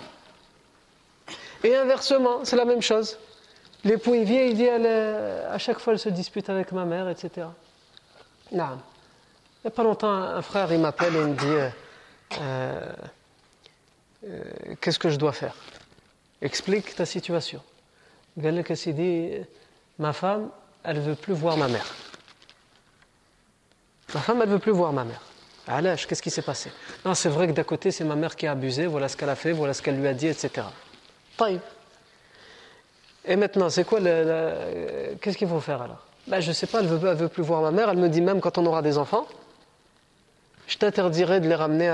[1.64, 3.18] Et inversement, c'est la même chose.
[3.84, 7.48] L'époux, il vient, il dit, à chaque fois, elle se dispute avec ma mère, etc.
[8.52, 8.78] Non.
[9.64, 11.70] Il n'y a pas longtemps, un frère, il m'appelle et il me dit, euh,
[12.42, 12.92] euh,
[14.28, 14.44] euh,
[14.80, 15.56] qu'est-ce que je dois faire?
[16.42, 17.62] Explique ta situation.
[18.76, 19.32] S'est dit,
[20.00, 20.50] ma femme,
[20.84, 21.86] elle veut plus voir ma mère.
[24.14, 25.22] Ma femme, elle ne veut plus voir ma mère.
[25.68, 26.72] Alèche, qu'est-ce qui s'est passé?
[27.06, 29.30] Non, c'est vrai que d'un côté, c'est ma mère qui a abusé, voilà ce qu'elle
[29.30, 30.68] a fait, voilà ce qu'elle lui a dit, etc.
[33.26, 36.08] Et maintenant, c'est quoi le, Qu'est-ce qu'il faut faire alors?
[36.28, 37.90] Ben, Je ne sais pas, elle ne veut, veut, plus voir ma mère.
[37.90, 39.28] Elle me dit même quand on aura des enfants,
[40.68, 41.92] je t'interdirai de les ramener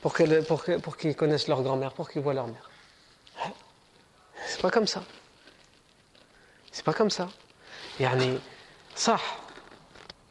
[0.00, 2.70] pour qu'ils connaissent leur grand-mère, pour qu'ils voient leur mère.
[4.46, 5.02] C'est pas comme ça.
[6.70, 7.28] C'est pas comme ça.
[7.98, 8.38] Yani,
[8.94, 9.16] ça,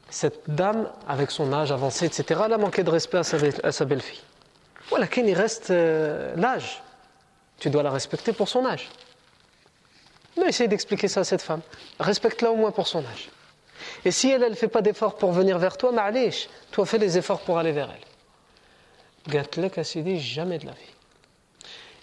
[0.10, 3.24] cette dame, avec son âge avancé, etc., elle a manqué de respect à
[3.72, 4.22] sa, belle-fille.
[4.90, 6.82] Voilà, qu'il reste euh, l'âge.
[7.60, 8.90] Tu dois la respecter pour son âge.
[10.38, 11.62] Mais essaye d'expliquer ça à cette femme.
[12.00, 13.30] Respecte-la au moins pour son âge.
[14.04, 17.18] Et si elle, ne fait pas d'efforts pour venir vers toi, ma'alish, toi fais les
[17.18, 19.32] efforts pour aller vers elle.
[19.32, 20.94] Gatlek a dit jamais de la vie.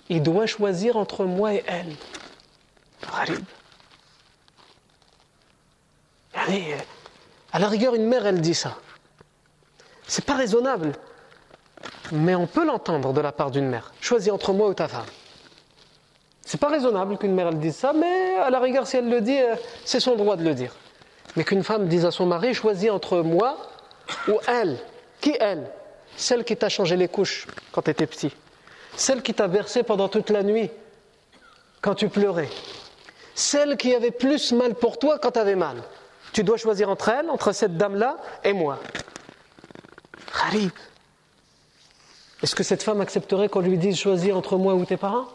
[0.09, 1.95] Il doit choisir entre moi et elle.
[3.03, 3.45] Gharib.
[7.53, 8.77] À la rigueur, une mère, elle dit ça.
[10.07, 10.93] C'est pas raisonnable.
[12.11, 13.93] Mais on peut l'entendre de la part d'une mère.
[14.01, 15.07] Choisis entre moi ou ta femme.
[16.53, 19.23] C'est pas raisonnable qu'une mère elle dise ça, mais à la rigueur, si elle le
[19.23, 20.75] dit, euh, c'est son droit de le dire.
[21.35, 23.57] Mais qu'une femme dise à son mari, choisis entre moi
[24.29, 24.79] ou elle.
[25.23, 25.71] Qui elle?
[26.15, 28.31] Celle qui t'a changé les couches quand tu étais petit.
[28.97, 30.71] Celle qui t'a bercé pendant toute la nuit
[31.81, 32.51] quand tu pleurais.
[33.35, 35.83] Celle qui avait plus mal pour toi quand tu avais mal.
[36.35, 38.79] Tu dois choisir entre elle, entre cette dame-là et moi.
[40.39, 40.73] Harib.
[42.43, 45.29] Est-ce que cette femme accepterait qu'on lui dise choisir entre moi ou tes parents?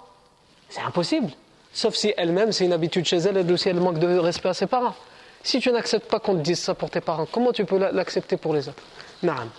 [0.70, 1.32] C'est impossible.
[1.74, 4.53] Sauf si elle-même, c'est une habitude chez elle, et aussi elle manque de respect à
[4.53, 4.95] ses parents.
[5.43, 8.38] Si tu n'acceptes pas qu'on te dise ça pour tes parents, comment tu peux l'accepter
[8.38, 8.84] pour les autres?
[9.24, 9.49] Naam.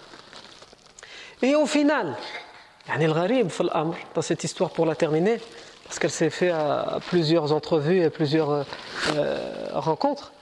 [1.42, 2.16] Et au final,
[4.14, 5.40] dans cette histoire pour la terminer,
[5.84, 8.64] parce qu'elle s'est fait à plusieurs entrevues et plusieurs
[9.14, 9.38] euh,
[9.72, 10.32] rencontres,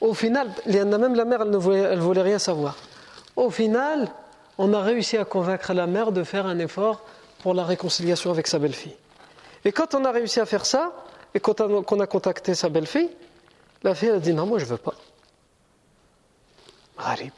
[0.00, 2.76] au final, même la mère, elle ne voulait, elle voulait rien savoir.
[3.36, 4.08] Au final,
[4.58, 7.02] on a réussi à convaincre la mère de faire un effort
[7.42, 8.96] pour la réconciliation avec sa belle-fille.
[9.64, 10.92] Et quand on a réussi à faire ça,
[11.34, 13.10] et qu'on a contacté sa belle-fille,
[13.82, 14.94] la fille a dit non, moi je veux pas.
[16.98, 17.32] Gharib.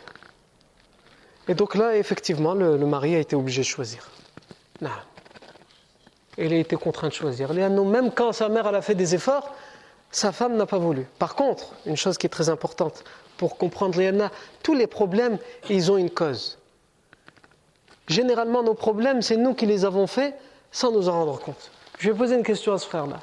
[1.49, 4.09] Et donc là, effectivement, le, mari a été obligé de choisir.
[4.81, 4.91] Non.
[6.39, 7.53] Il a été contraint de choisir.
[7.53, 9.55] Même quand sa mère a fait des efforts,
[10.11, 11.07] sa femme n'a pas voulu.
[11.19, 13.05] Par contre, une chose qui est très importante
[13.37, 14.31] pour comprendre Léana,
[14.63, 16.59] tous les problèmes, ils ont une cause.
[18.09, 20.35] Généralement, nos problèmes, c'est nous qui les avons faits
[20.71, 21.71] sans nous en rendre compte.
[22.03, 23.21] Je vais poser une question à ce frère-là.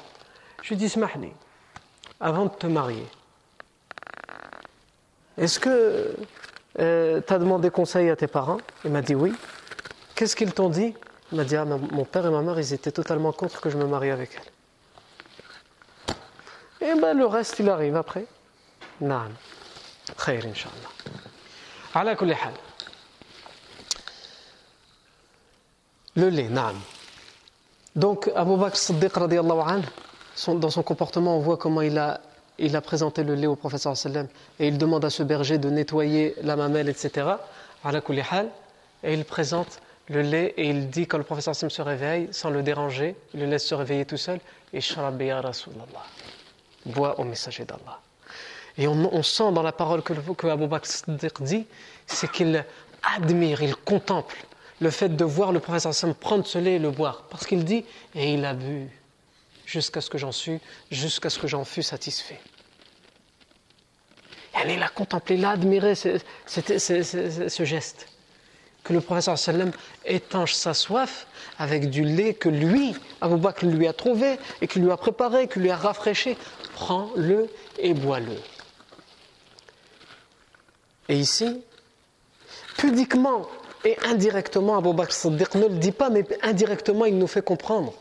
[0.62, 1.34] Je lui dis, Smahni,
[2.18, 3.06] avant de te marier,
[5.36, 6.16] est-ce que
[6.78, 8.56] euh, tu as demandé conseil à tes parents?
[8.86, 9.34] Il m'a dit oui.
[10.14, 10.94] Qu'est-ce qu'ils t'ont dit?
[11.30, 13.76] Il m'a dit ah, mon père et ma mère, ils étaient totalement contre que je
[13.76, 14.40] me marie avec
[16.80, 16.88] elle.
[16.88, 18.24] Et ben le reste, il arrive après.
[19.02, 19.34] Naam.
[20.24, 20.88] Khair, Inch'Allah.
[21.92, 22.34] Ala kulli.
[26.16, 26.80] Le lait, naam.
[27.96, 29.12] Donc, Abu Bakr Siddiq,
[30.48, 32.20] dans son comportement, on voit comment il a,
[32.58, 34.28] il a présenté le lait au professeur sallam
[34.60, 37.26] et il demande à ce berger de nettoyer la mamelle, etc.
[39.02, 42.50] Et il présente le lait et il dit quand le professeur sallam se réveille, sans
[42.50, 44.38] le déranger, il le laisse se réveiller tout seul,
[44.72, 46.06] et Rasulallah,
[46.86, 47.98] bois au messager d'Allah.
[48.78, 51.66] Et on, sent dans la parole que, que Abu Bakr Siddiq dit,
[52.06, 52.64] c'est qu'il
[53.02, 54.36] admire, il contemple
[54.80, 57.24] le fait de voir le professeur sallam prendre ce lait et le boire.
[57.30, 58.88] Parce qu'il dit, et il a bu
[59.66, 60.58] jusqu'à ce que j'en suis,
[60.90, 62.40] jusqu'à ce que j'en fus satisfait.
[64.66, 68.08] Et contemplé, il a admiré ce, geste.
[68.82, 69.72] Que le professeur sallam
[70.04, 71.26] étanche sa soif
[71.58, 75.48] avec du lait que lui, Abu Bakr, lui a trouvé et qu'il lui a préparé,
[75.48, 76.36] qu'il lui a rafraîchi.
[76.74, 78.36] Prends-le et bois-le.
[81.08, 81.62] Et ici,
[82.76, 83.46] pudiquement
[83.84, 87.94] et indirectement, Abu Bakr Siddiq ne le dit pas, mais indirectement, il nous fait comprendre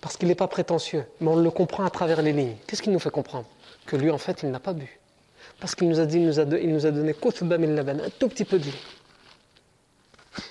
[0.00, 2.56] parce qu'il n'est pas prétentieux, mais on le comprend à travers les lignes.
[2.66, 3.46] Qu'est-ce qu'il nous fait comprendre?
[3.86, 5.00] Que lui, en fait, il n'a pas bu.
[5.60, 8.44] Parce qu'il nous a dit, il nous a, il nous a donné un tout petit
[8.44, 8.72] peu de lait.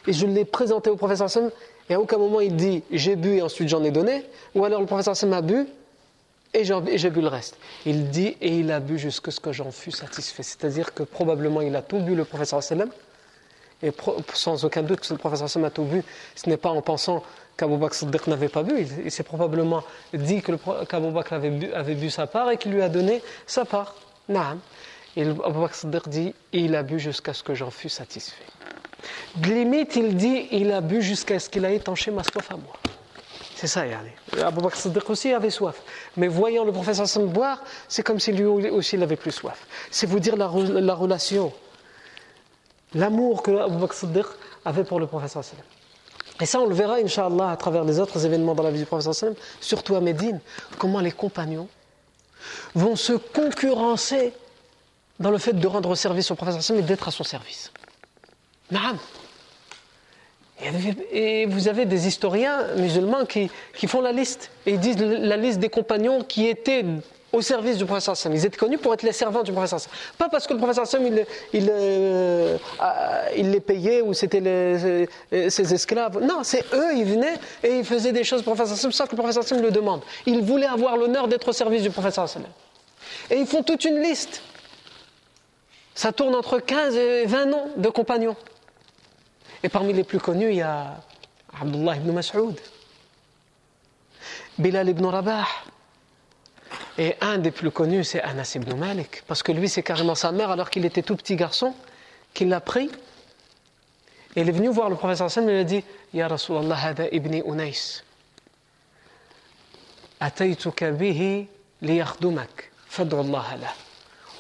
[0.06, 1.50] Et je l'ai présenté au professeur Sam,
[1.90, 4.82] et à aucun moment il dit j'ai bu et ensuite j'en ai donné, ou alors
[4.82, 5.66] le professeur Sam a bu
[6.54, 7.58] et j'ai bu le reste.
[7.86, 10.44] Il dit et il a bu jusqu'à ce que j'en fus satisfait.
[10.44, 12.90] C'est-à-dire que probablement il a tout bu le professeur Sallam,
[13.84, 13.92] Et
[14.34, 16.04] sans aucun doute le professeur Sam a bu,
[16.36, 17.24] ce n'est pas en pensant
[17.58, 18.88] qu'Abou Bakr Siddiq n'avait pas bu.
[19.04, 23.22] Il, s'est probablement dit qu'Abou Bakr avait bu, sa part et qu'il lui a donné
[23.46, 23.96] sa part.
[24.30, 24.60] Naam.
[25.16, 28.44] Et Abou Bakr Siddiq dit Il a bu jusqu'à ce que j'en fus satisfait.
[29.44, 32.74] Limite, il dit Il a bu jusqu'à ce qu'il a étanché ma soif à moi.
[33.56, 34.12] C'est ça, yani.
[34.44, 35.82] Abu Bakr Siddiq aussi avait soif.
[36.16, 39.68] Mais voyant le professeur Sam boire, c'est comme si lui aussi il avait plus soif.
[39.92, 41.54] C'est vous dire la relation,
[42.94, 44.26] l'amour que Abu Bakr Siddiq
[44.66, 45.60] avait pour le professeur Sam.
[46.40, 48.86] Et ça, on le verra, Inch'Allah, à travers les autres événements dans la vie du
[48.86, 50.40] professeur Sam, surtout à Médine,
[50.78, 51.68] comment les compagnons
[52.76, 54.34] vont se concurrencer
[55.20, 57.72] dans le fait de rendre service au professeur Sam et d'être à son service.
[58.72, 58.98] Naam.
[61.12, 63.50] Et vous avez des historiens musulmans qui,
[63.88, 64.52] font la liste.
[64.66, 66.84] Et ils disent la liste des compagnons qui étaient
[67.38, 68.34] au service du professeur Sam.
[68.34, 69.92] Ils étaient connus pour être les servants du professeur Sam.
[70.18, 72.58] Pas parce que le professeur Sam, il, euh,
[73.36, 76.20] il les payait ou c'était euh, ses esclaves.
[76.20, 79.12] Non, c'est eux, ils venaient et ils faisaient des choses au professeur Sam sans que
[79.12, 80.02] le professeur Sam le demande.
[80.26, 82.44] Ils voulaient avoir l'honneur d'être au service du professeur Sam.
[83.30, 84.42] Et ils font toute une liste.
[85.94, 88.36] Ça tourne entre 15 et 20 noms de compagnons.
[89.62, 90.96] Et parmi les plus connus, il y a
[91.62, 92.60] Abdullah ibn Mas'ud,
[94.58, 95.46] Bilal ibn Rabah.
[96.98, 99.24] Et un des plus connus, c'est Anas ibn Malik.
[99.28, 101.74] Parce que lui, c'est carrément sa mère, alors qu'il était tout petit garçon,
[102.34, 102.90] qu'il l'a pris.
[104.36, 106.78] Et il est venu voir le professeur Hassan et il lui a dit Ya Rasulallah,
[106.78, 108.04] hada ibni Unais.
[110.20, 111.48] Ataytuka bihi.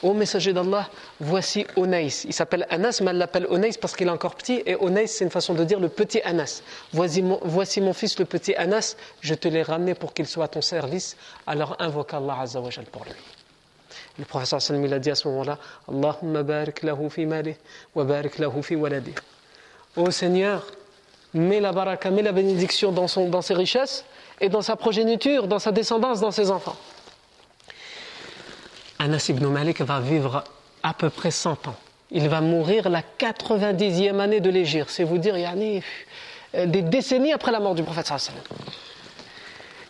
[0.03, 0.87] Ô messager d'Allah,
[1.19, 2.07] voici Onais.
[2.25, 4.61] Il s'appelle Anas, mais elle l'appelle Onais parce qu'il est encore petit.
[4.65, 6.61] Et Onais, c'est une façon de dire le petit Anas.
[6.93, 10.61] Voici mon, fils, le petit Anas, je te l'ai ramené pour qu'il soit à ton
[10.61, 11.17] service.
[11.47, 13.13] Alors invoque Allah Azzawajal pour lui.
[14.19, 17.25] Le professeur Salmi il a dit à ce moment-là Allahumma barik fi
[17.95, 19.13] wa barik lahu fi waladi.
[19.95, 20.65] Ô Seigneur,
[21.33, 24.05] mets la baraka, mets la bénédiction dans, son, dans ses richesses
[24.39, 26.75] et dans sa progéniture, dans sa descendance, dans ses enfants.
[29.07, 30.43] Anas ibn Malik va vivre
[30.83, 31.75] à peu près 100 ans.
[32.11, 34.89] Il va mourir la 90e année de l'Égypte.
[34.89, 35.81] C'est vous dire, yani,
[36.55, 38.35] euh, des décennies après la mort du prophète sallallahu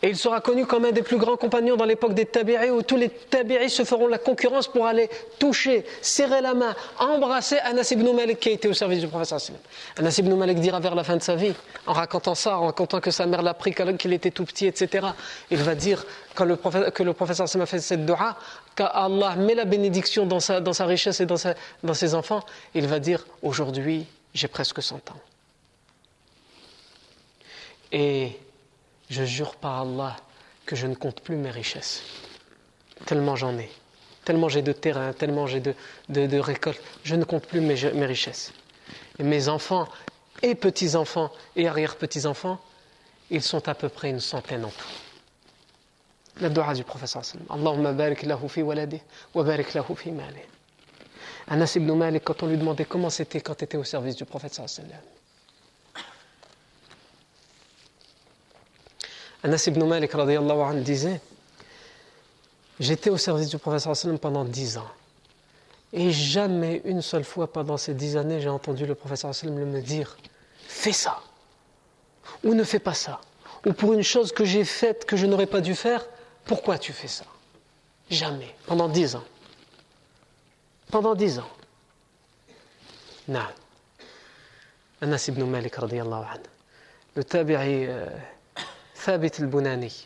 [0.01, 2.83] et il sera connu comme un des plus grands compagnons dans l'époque des Tabi'i, où
[2.83, 7.89] tous les Tabi'i se feront la concurrence pour aller toucher, serrer la main, embrasser Anas
[7.91, 9.51] ibn Malik qui a été au service du prophète.
[9.97, 11.53] Anas ibn Malik dira vers la fin de sa vie,
[11.87, 15.07] en racontant ça, en racontant que sa mère l'a pris, qu'il était tout petit, etc.
[15.49, 18.37] Il va dire, quand le prophète, que le professeur a fait cette dua,
[18.75, 21.37] qu'Allah met la bénédiction dans sa, dans sa richesse et dans,
[21.83, 22.43] dans ses enfants,
[22.75, 25.21] il va dire Aujourd'hui, j'ai presque 100 ans.
[27.91, 28.37] Et
[29.09, 30.15] je jure par Allah
[30.65, 32.01] que je ne compte plus mes richesses.
[33.05, 33.69] Tellement j'en ai.
[34.25, 35.73] Tellement j'ai de terrain, tellement j'ai de,
[36.09, 36.81] de, récoltes.
[37.03, 38.51] Je ne compte plus mes, mes richesses.
[39.19, 39.87] Et mes enfants,
[40.41, 42.59] et petits-enfants, et arrière-petits-enfants,
[43.31, 44.91] ils sont à peu près une centaine en tout.
[46.39, 49.01] La dua du professeur Allahumma barik lahu fi waladi
[49.33, 50.41] wa barik lahu fi mali.
[51.47, 54.25] Anas ibn Malik, quand on lui demandait comment c'était quand tu étais au service du
[54.25, 55.16] prophète sallallahu
[59.47, 61.21] Anas ibn Malik anhu, disait
[62.81, 64.91] J'étais au service du professeur pendant dix ans.
[65.93, 70.17] Et jamais une seule fois pendant ces dix années, j'ai entendu le professeur me dire
[70.67, 71.21] Fais ça
[72.43, 73.21] Ou ne fais pas ça
[73.65, 76.05] Ou pour une chose que j'ai faite que je n'aurais pas dû faire,
[76.43, 77.23] pourquoi tu fais ça?
[78.09, 78.53] Jamais.
[78.65, 79.23] Pendant dix ans.
[80.91, 81.49] Pendant dix ans.
[83.29, 83.47] Non.
[85.01, 86.01] Anas ibn Malik anhu.
[87.15, 87.87] Le tabi'i.
[89.07, 90.05] Thabit al-Bunani,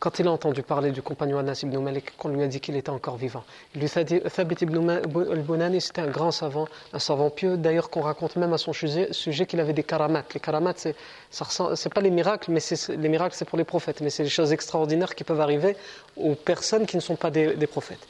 [0.00, 2.74] quand il a entendu parler du compagnon Anas ibn Malik, qu'on lui a dit qu'il
[2.74, 3.44] était encore vivant,
[3.76, 8.52] lui Thabit ibn al-Bunani, c'était un grand savant, un savant pieux, d'ailleurs qu'on raconte même
[8.52, 10.24] à son sujet, sujet qu'il avait des karamats.
[10.34, 10.96] Les karamats, c'est,
[11.30, 12.58] c'est pas les miracles, mais
[12.88, 15.76] les miracles, c'est pour les prophètes, mais c'est les choses extraordinaires qui peuvent arriver
[16.16, 18.04] aux personnes qui ne sont pas des, prophètes.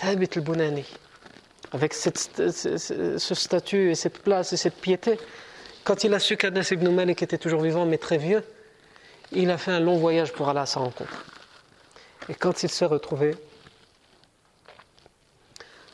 [0.00, 0.86] Thabit al-Bunani,
[1.70, 5.20] avec ce statut et cette place et cette piété,
[5.84, 8.42] quand il a su qu'Anas ibn Malik était toujours vivant, mais très vieux,
[9.31, 11.25] il a fait un long voyage pour aller à sa rencontre.
[12.29, 13.35] Et quand il s'est retrouvé,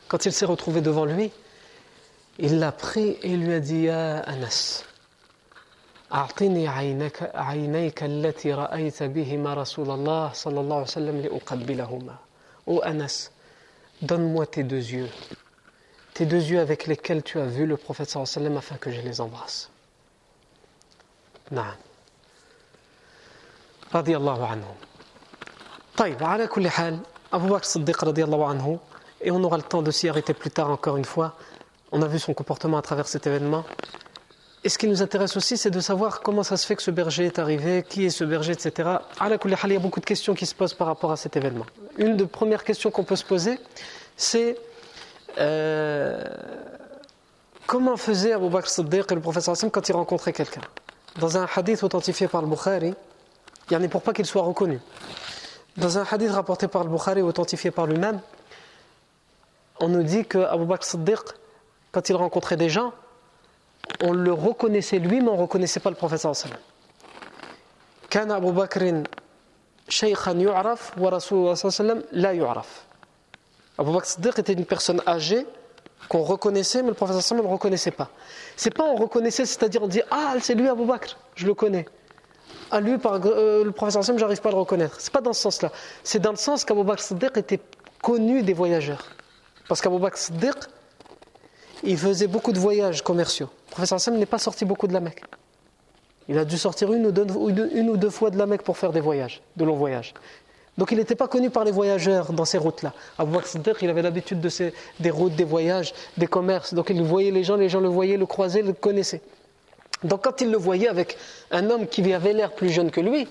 [0.08, 1.30] quand il s'est retrouvé devant lui,
[2.38, 4.84] il l'a pris et lui a dit Ya Anas,
[6.12, 12.16] أعطني عينك عينيك التي رأيت بهما رسول الله صلى الله عليه وسلم لأقبلهما.
[12.66, 13.30] Ô Anas,
[14.02, 15.08] donne-moi tes deux yeux,
[16.14, 18.76] tes deux yeux avec lesquels tu as vu le prophète sallallahu alayhi wa sallam afin
[18.76, 19.70] que je les embrasse.
[21.50, 21.74] نعم
[23.94, 24.74] رضي الله عنهم
[25.96, 26.98] طيب على كل حال
[27.32, 28.78] Abu Bakr Siddiq radiallahu anhu
[29.20, 31.34] et on aura le temps de s'y arrêter plus tard encore une fois
[31.92, 33.64] on a vu son comportement à travers cet événement
[34.62, 36.90] et ce qui nous intéresse aussi, c'est de savoir comment ça se fait que ce
[36.90, 38.90] berger est arrivé, qui est ce berger, etc.
[39.24, 41.64] Il y a beaucoup de questions qui se posent par rapport à cet événement.
[41.96, 43.58] Une des premières questions qu'on peut se poser,
[44.18, 44.58] c'est
[45.38, 46.22] euh,
[47.66, 50.60] comment faisait Abu Bakr Siddiq et le professeur Hassan quand ils rencontraient quelqu'un
[51.18, 52.92] Dans un hadith authentifié par le Bukhari,
[53.69, 54.79] yani pour pas qu'il soit reconnu.
[55.77, 58.21] Dans un hadith rapporté par le Bukhari authentifié par lui-même,
[59.79, 61.19] on nous dit que Abu Bakr Siddiq,
[61.91, 62.93] quand il rencontrait des gens,
[64.01, 66.43] on le reconnaissait lui, mais on ne reconnaissait pas le prophète sallallahu
[72.13, 72.41] alayhi
[73.77, 75.45] Abu Bakr Siddiq était une personne âgée
[76.07, 78.09] qu'on reconnaissait, mais le prophète sallallahu ne le reconnaissait pas.
[78.55, 81.85] C'est pas on reconnaissait, c'est-à-dire on dit Ah, c'est lui Abu Bakr, je le connais.
[82.71, 84.97] Ah, lui, par, euh, le professeur sallam, j'arrive pas à le reconnaître.
[84.99, 85.71] C'est pas dans ce sens-là.
[86.03, 87.59] C'est dans le sens qu'Abu Bakr Siddiq était
[88.01, 89.05] connu des voyageurs.
[89.67, 90.55] Parce qu'Abu Bakr Siddiq,
[91.83, 93.49] il faisait beaucoup de voyages commerciaux.
[93.67, 95.21] Le professeur Hassan n'est pas sorti beaucoup de la Mecque.
[96.27, 99.41] Il a dû sortir une ou, deux, fois de la Mecque pour faire des voyages,
[99.57, 100.13] de longs voyages.
[100.77, 102.93] Donc il n'était pas connu par les voyageurs dans ces routes-là.
[103.17, 104.49] Abu Bakr Siddiq, il avait l'habitude de
[104.99, 106.73] des routes, des voyages, des commerces.
[106.73, 109.21] Donc il voyait les gens, les gens le voyaient, le croisaient, le connaissaient.
[110.03, 111.17] Donc quand il le voyait avec
[111.51, 113.27] un homme qui avait l'air plus jeune que lui,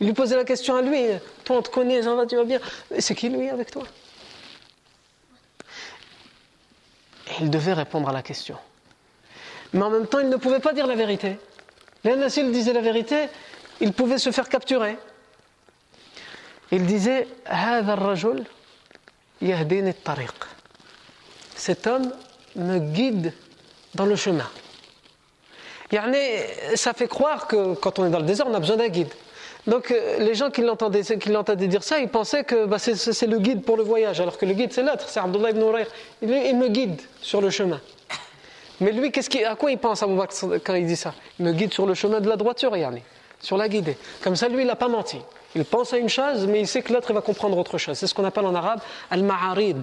[0.00, 1.00] il lui posait la question à lui,
[1.44, 2.60] toi on te connaît, ça va, tu vas bien.
[2.98, 3.84] C'est qui lui avec toi?
[7.40, 8.56] Il devait répondre à la question.
[9.72, 11.38] Mais en même temps, il ne pouvait pas dire la vérité.
[12.04, 13.28] L'un s'il disait la vérité,
[13.80, 14.96] il pouvait se faire capturer.
[16.72, 17.28] Il disait
[21.54, 22.12] Cet homme
[22.56, 23.32] me guide
[23.94, 24.50] dans le chemin.
[26.74, 29.12] Ça fait croire que quand on est dans le désert, on a besoin d'un guide.
[29.66, 31.02] Donc euh, les gens qui l'entendaient,
[31.68, 34.54] dire ça, ils pensaient que bah, c'est, le guide pour le voyage, alors que le
[34.54, 35.86] guide c'est l'autre, c'est Abdullah ibn Urayr.
[36.20, 37.80] Il, me guide sur le chemin.
[38.80, 39.12] Mais lui,
[39.46, 40.04] à quoi il pense
[40.64, 41.14] quand il dit ça?
[41.38, 43.02] Il me guide sur le chemin de la droiture, Yanni,
[43.40, 43.96] sur la guidée.
[44.22, 45.18] Comme ça, lui, il n'a pas menti.
[45.54, 47.96] Il pense à une chose, mais il sait que l'autre, il va comprendre autre chose.
[47.96, 48.80] C'est ce qu'on appelle en arabe
[49.10, 49.82] al-ma'arid.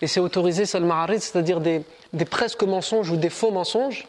[0.00, 1.84] Et c'est autorisé, c'est al-ma'arid, c'est-à-dire des
[2.24, 4.06] presque mensonges ou des faux mensonges.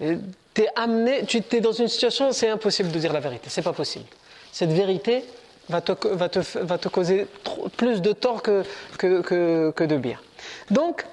[0.00, 0.18] Et
[0.54, 3.62] tu es amené, tu es dans une situation, c'est impossible de dire la vérité, c'est
[3.62, 4.06] pas possible.
[4.52, 5.24] Cette vérité
[5.68, 7.26] va te, va te, va te causer
[7.76, 8.62] plus de tort que,
[8.98, 10.18] que, que, de bien.
[10.70, 11.04] Donc,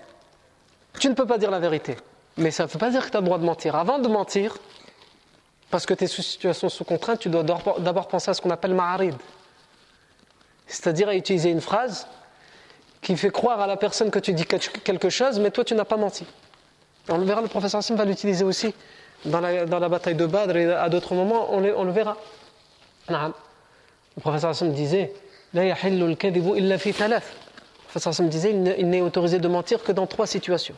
[1.00, 1.98] tu ne peux pas dire la vérité.
[2.38, 3.76] Mais ça ne veut pas dire que tu as le droit de mentir.
[3.76, 4.58] Avant de mentir,
[5.70, 8.52] parce que tu es sous situation sous contrainte, tu dois d'abord penser à ce qu'on
[8.52, 9.16] appelle ma'arid.
[10.68, 12.08] C'est-à-dire à utiliser une phrase
[13.02, 15.86] qui fait croire à la personne que tu dis quelque chose, mais toi tu n'as
[15.86, 16.26] pas menti.
[17.10, 18.74] On le verra, le professeur Hassim va l'utiliser aussi
[19.26, 22.18] dans la, bataille de Badr et à d'autres moments, on, le verra.
[23.10, 23.34] Le
[24.22, 25.14] professeur Hassim disait
[25.54, 25.74] Le
[27.88, 30.76] professeur disait il n'est autorisé de mentir que dans trois situations.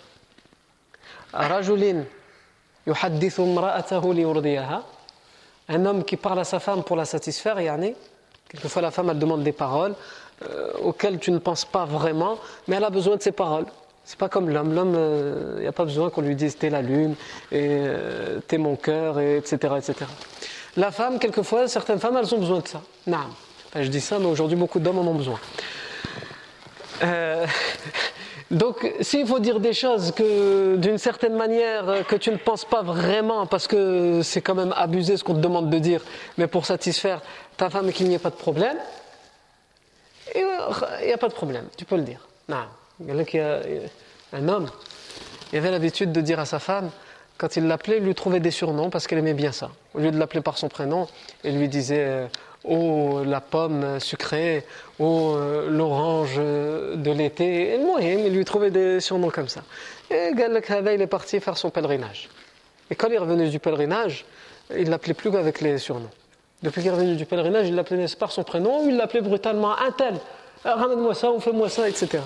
[5.68, 7.96] Un homme qui parle à sa femme pour la satisfaire, yani,
[8.50, 9.96] quelquefois la femme elle demande des paroles
[10.44, 13.66] euh, auxquelles tu ne penses pas vraiment, mais elle a besoin de ces paroles.
[14.06, 14.74] C'est pas comme l'homme.
[14.74, 17.16] L'homme, il euh, n'y a pas besoin qu'on lui dise t'es la lune,
[17.52, 19.94] et euh, t'es mon cœur, et etc., etc.
[20.78, 22.82] La femme, quelquefois, certaines femmes, elles ont besoin de ça.
[23.08, 23.18] Non.
[23.74, 25.40] je dis ça, mais aujourd'hui, beaucoup d'hommes en ont besoin.
[27.04, 27.48] Euh,
[28.52, 32.84] donc, s'il faut dire des choses que, d'une certaine manière, que tu ne penses pas
[32.84, 36.02] vraiment, parce que c'est quand même abusé ce qu'on te demande de dire,
[36.38, 37.22] mais pour satisfaire
[37.58, 38.78] ta femme et qu'il n'y ait pas de problème,
[40.36, 40.46] il
[41.08, 42.20] n'y a pas de problème, tu peux le dire.
[42.48, 42.66] Non.
[43.02, 44.70] Un homme,
[45.52, 46.90] il avait l'habitude de dire à sa femme,
[47.38, 49.70] quand il l'appelait, il lui trouvait des surnoms parce qu'elle aimait bien ça.
[49.94, 51.08] Au lieu de l'appeler par son prénom,
[51.44, 52.30] il lui disait
[52.64, 54.66] Oh, la pomme sucrée,
[55.00, 55.38] oh,
[55.70, 57.74] l'orange de l'été.
[57.74, 59.62] Et moi, il lui trouvait des surnoms comme ça.
[60.10, 62.30] Et il est parti faire son pèlerinage.
[62.90, 64.26] Et quand il est revenu du pèlerinage,
[64.76, 66.10] il l'appelait plus avec les surnoms.
[66.64, 69.78] Depuis qu'il est revenu du pèlerinage, il l'appelait par son prénom ou il l'appelait brutalement
[69.78, 70.16] un tel.
[70.64, 72.24] Ramène-moi ça, on fait-moi ça, etc.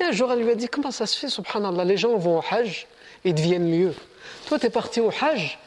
[0.00, 2.38] Et un jour, elle lui a dit Comment ça se fait, subhanallah Les gens vont
[2.38, 2.86] au Hajj
[3.24, 3.94] et deviennent mieux.
[4.46, 5.58] Toi, tu es parti au Hajj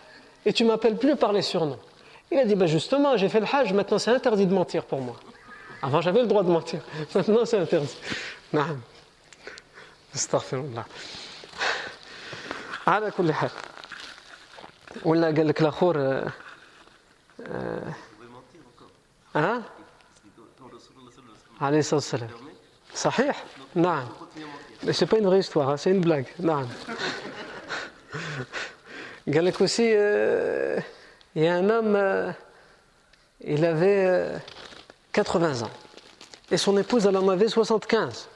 [0.45, 1.79] et tu m'appelles plus par les surnoms.
[2.31, 5.01] Il a dit bah Justement, j'ai fait le Hajj, maintenant c'est interdit de mentir pour
[5.01, 5.15] moi.
[5.81, 6.79] Avant, j'avais le droit de mentir.
[7.13, 7.95] Maintenant, c'est interdit.
[8.53, 8.77] Non.
[10.13, 10.85] Astaghfirullah.
[12.87, 13.49] على كل حال
[15.05, 15.97] ولا قال لك الاخر
[19.35, 19.61] ها
[21.61, 22.29] عليه الصلاه والسلام
[22.95, 23.43] صحيح
[23.75, 24.18] non.
[24.82, 26.26] mais c'est pas une vraie histoire, hein, c'est une blague.
[26.38, 26.66] Non.
[29.60, 30.80] Aussi, euh,
[31.36, 32.32] il y a un homme, euh,
[33.44, 34.28] il avait
[35.12, 35.70] 80 euh, ans.
[36.50, 38.28] Et son épouse, elle en avait 75.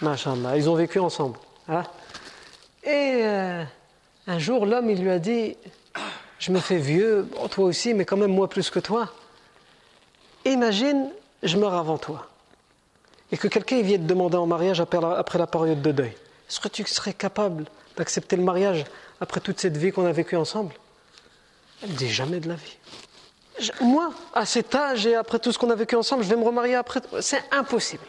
[0.00, 1.38] Machallah, ils ont vécu ensemble.
[1.68, 1.84] Hein.
[2.84, 3.22] Et
[4.26, 5.56] Un jour, l'homme, il lui a dit
[6.38, 9.08] Je me fais vieux, toi aussi, mais quand même moi plus que toi.
[10.44, 11.10] Imagine,
[11.42, 12.31] je meurs avant toi.
[13.32, 16.12] Et que quelqu'un vienne te demander en mariage après la, période de deuil.
[16.48, 17.64] Est-ce que tu serais capable
[17.96, 18.84] d'accepter le mariage
[19.20, 20.74] après toute cette vie qu'on a vécue ensemble?
[21.82, 22.76] Elle dit jamais de la vie.
[23.80, 26.44] Moi, à cet âge et après tout ce qu'on a vécu ensemble, je vais me
[26.44, 27.00] remarier après.
[27.20, 28.04] C'est impossible.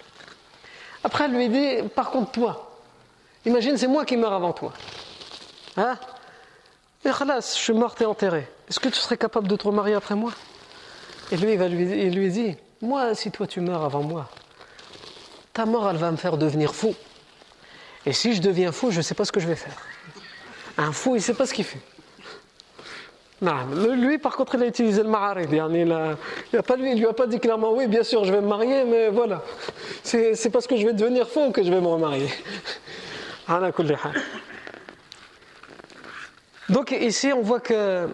[1.04, 2.78] Après, elle lui dit Par contre, toi,
[3.46, 4.74] imagine, c'est moi qui meurs avant toi.
[5.78, 5.98] Hein?
[7.06, 8.48] Et je suis morte et enterré.
[8.70, 10.32] Est-ce que tu serais capable de te remarier après moi?
[11.32, 14.30] Et lui, il, lui, il lui dit Moi, si toi tu meurs avant moi,
[15.54, 16.96] ta mort, elle va me faire devenir fou.
[18.06, 19.78] Et si je deviens fou, je ne sais pas ce que je vais faire.
[20.78, 21.80] Un fou, il ne sait pas ce qu'il fait.
[23.42, 23.54] Non,
[23.96, 25.50] lui, par contre, il a utilisé le ma'arid.
[25.52, 29.10] Il ne lui a pas dit clairement Oui, bien sûr, je vais me marier, mais
[29.10, 29.44] voilà.
[30.04, 32.30] C'est parce que je vais devenir fou que je vais me remarier.
[36.70, 38.08] Donc ici, on voit que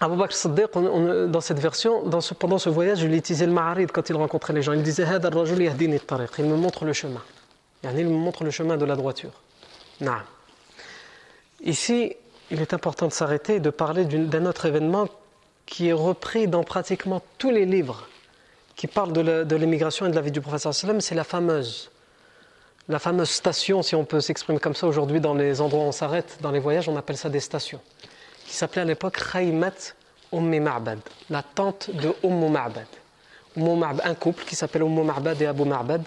[0.00, 2.04] Abu Bakr Siddiq, dans cette version,
[2.38, 4.72] pendant ce voyage, il utilisait le ma'arid quand il rencontrait les gens.
[4.72, 7.22] Il disait Il me montre le chemin.
[7.82, 9.32] Il me montre le chemin de la droiture.
[11.64, 12.14] Ici,
[12.50, 15.08] il est important de s'arrêter et de parler d'un autre événement
[15.64, 18.08] qui est repris dans pratiquement tous les livres
[18.76, 20.70] qui parlent de l'émigration et de la vie du prophète
[21.00, 21.90] c'est la fameuse
[22.88, 25.92] la fameuse station, si on peut s'exprimer comme ça aujourd'hui dans les endroits où on
[25.92, 27.80] s'arrête, dans les voyages, on appelle ça des stations,
[28.46, 29.94] qui s'appelait à l'époque Khaymat
[30.32, 30.98] Ummi Ma'bad,
[31.30, 32.86] la tente de Ummu Ma'bad.
[34.04, 36.02] Un couple qui s'appelle Ummu Ma'bad et Abu Ma'bad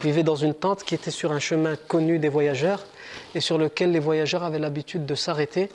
[0.00, 2.84] vivait dans une tente qui était sur un chemin connu des voyageurs
[3.34, 5.68] et sur lequel les voyageurs avaient l'habitude de s'arrêter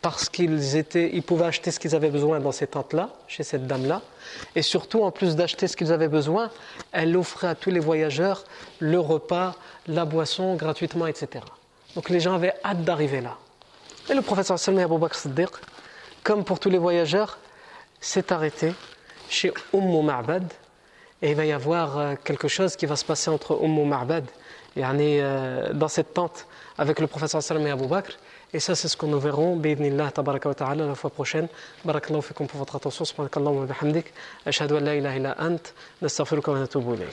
[0.00, 0.60] parce qu'ils
[0.94, 4.02] ils pouvaient acheter ce qu'ils avaient besoin dans ces tentes-là, chez cette dame-là.
[4.54, 6.50] Et surtout, en plus d'acheter ce qu'ils avaient besoin,
[6.92, 8.44] elle offrait à tous les voyageurs
[8.78, 9.56] le repas,
[9.88, 11.44] la boisson gratuitement, etc.
[11.96, 13.36] Donc les gens avaient hâte d'arriver là.
[14.10, 15.18] Et le professeur Salmi Abu Bakr
[16.22, 17.38] comme pour tous les voyageurs,
[18.00, 18.72] s'est arrêté
[19.28, 20.44] chez Umm Ma'bad.
[21.20, 24.24] Et il va y avoir euh, quelque chose qui va se passer entre Umm Ma'bad
[24.76, 26.46] et euh, dans cette tente
[26.76, 28.12] avec le professeur Salmi Abu Bakr.
[28.52, 31.48] Et ça, c'est ce que nous verrons, bi'idnillah, tabaraka la fois prochaine.
[31.84, 33.04] Barakallahu fikum pour votre attention.
[33.04, 34.12] Subhanakallahu wa bihamdik.
[34.46, 35.74] Ashhadu an la ilaha illa ant.
[36.00, 36.66] Nastaghfiruka wa.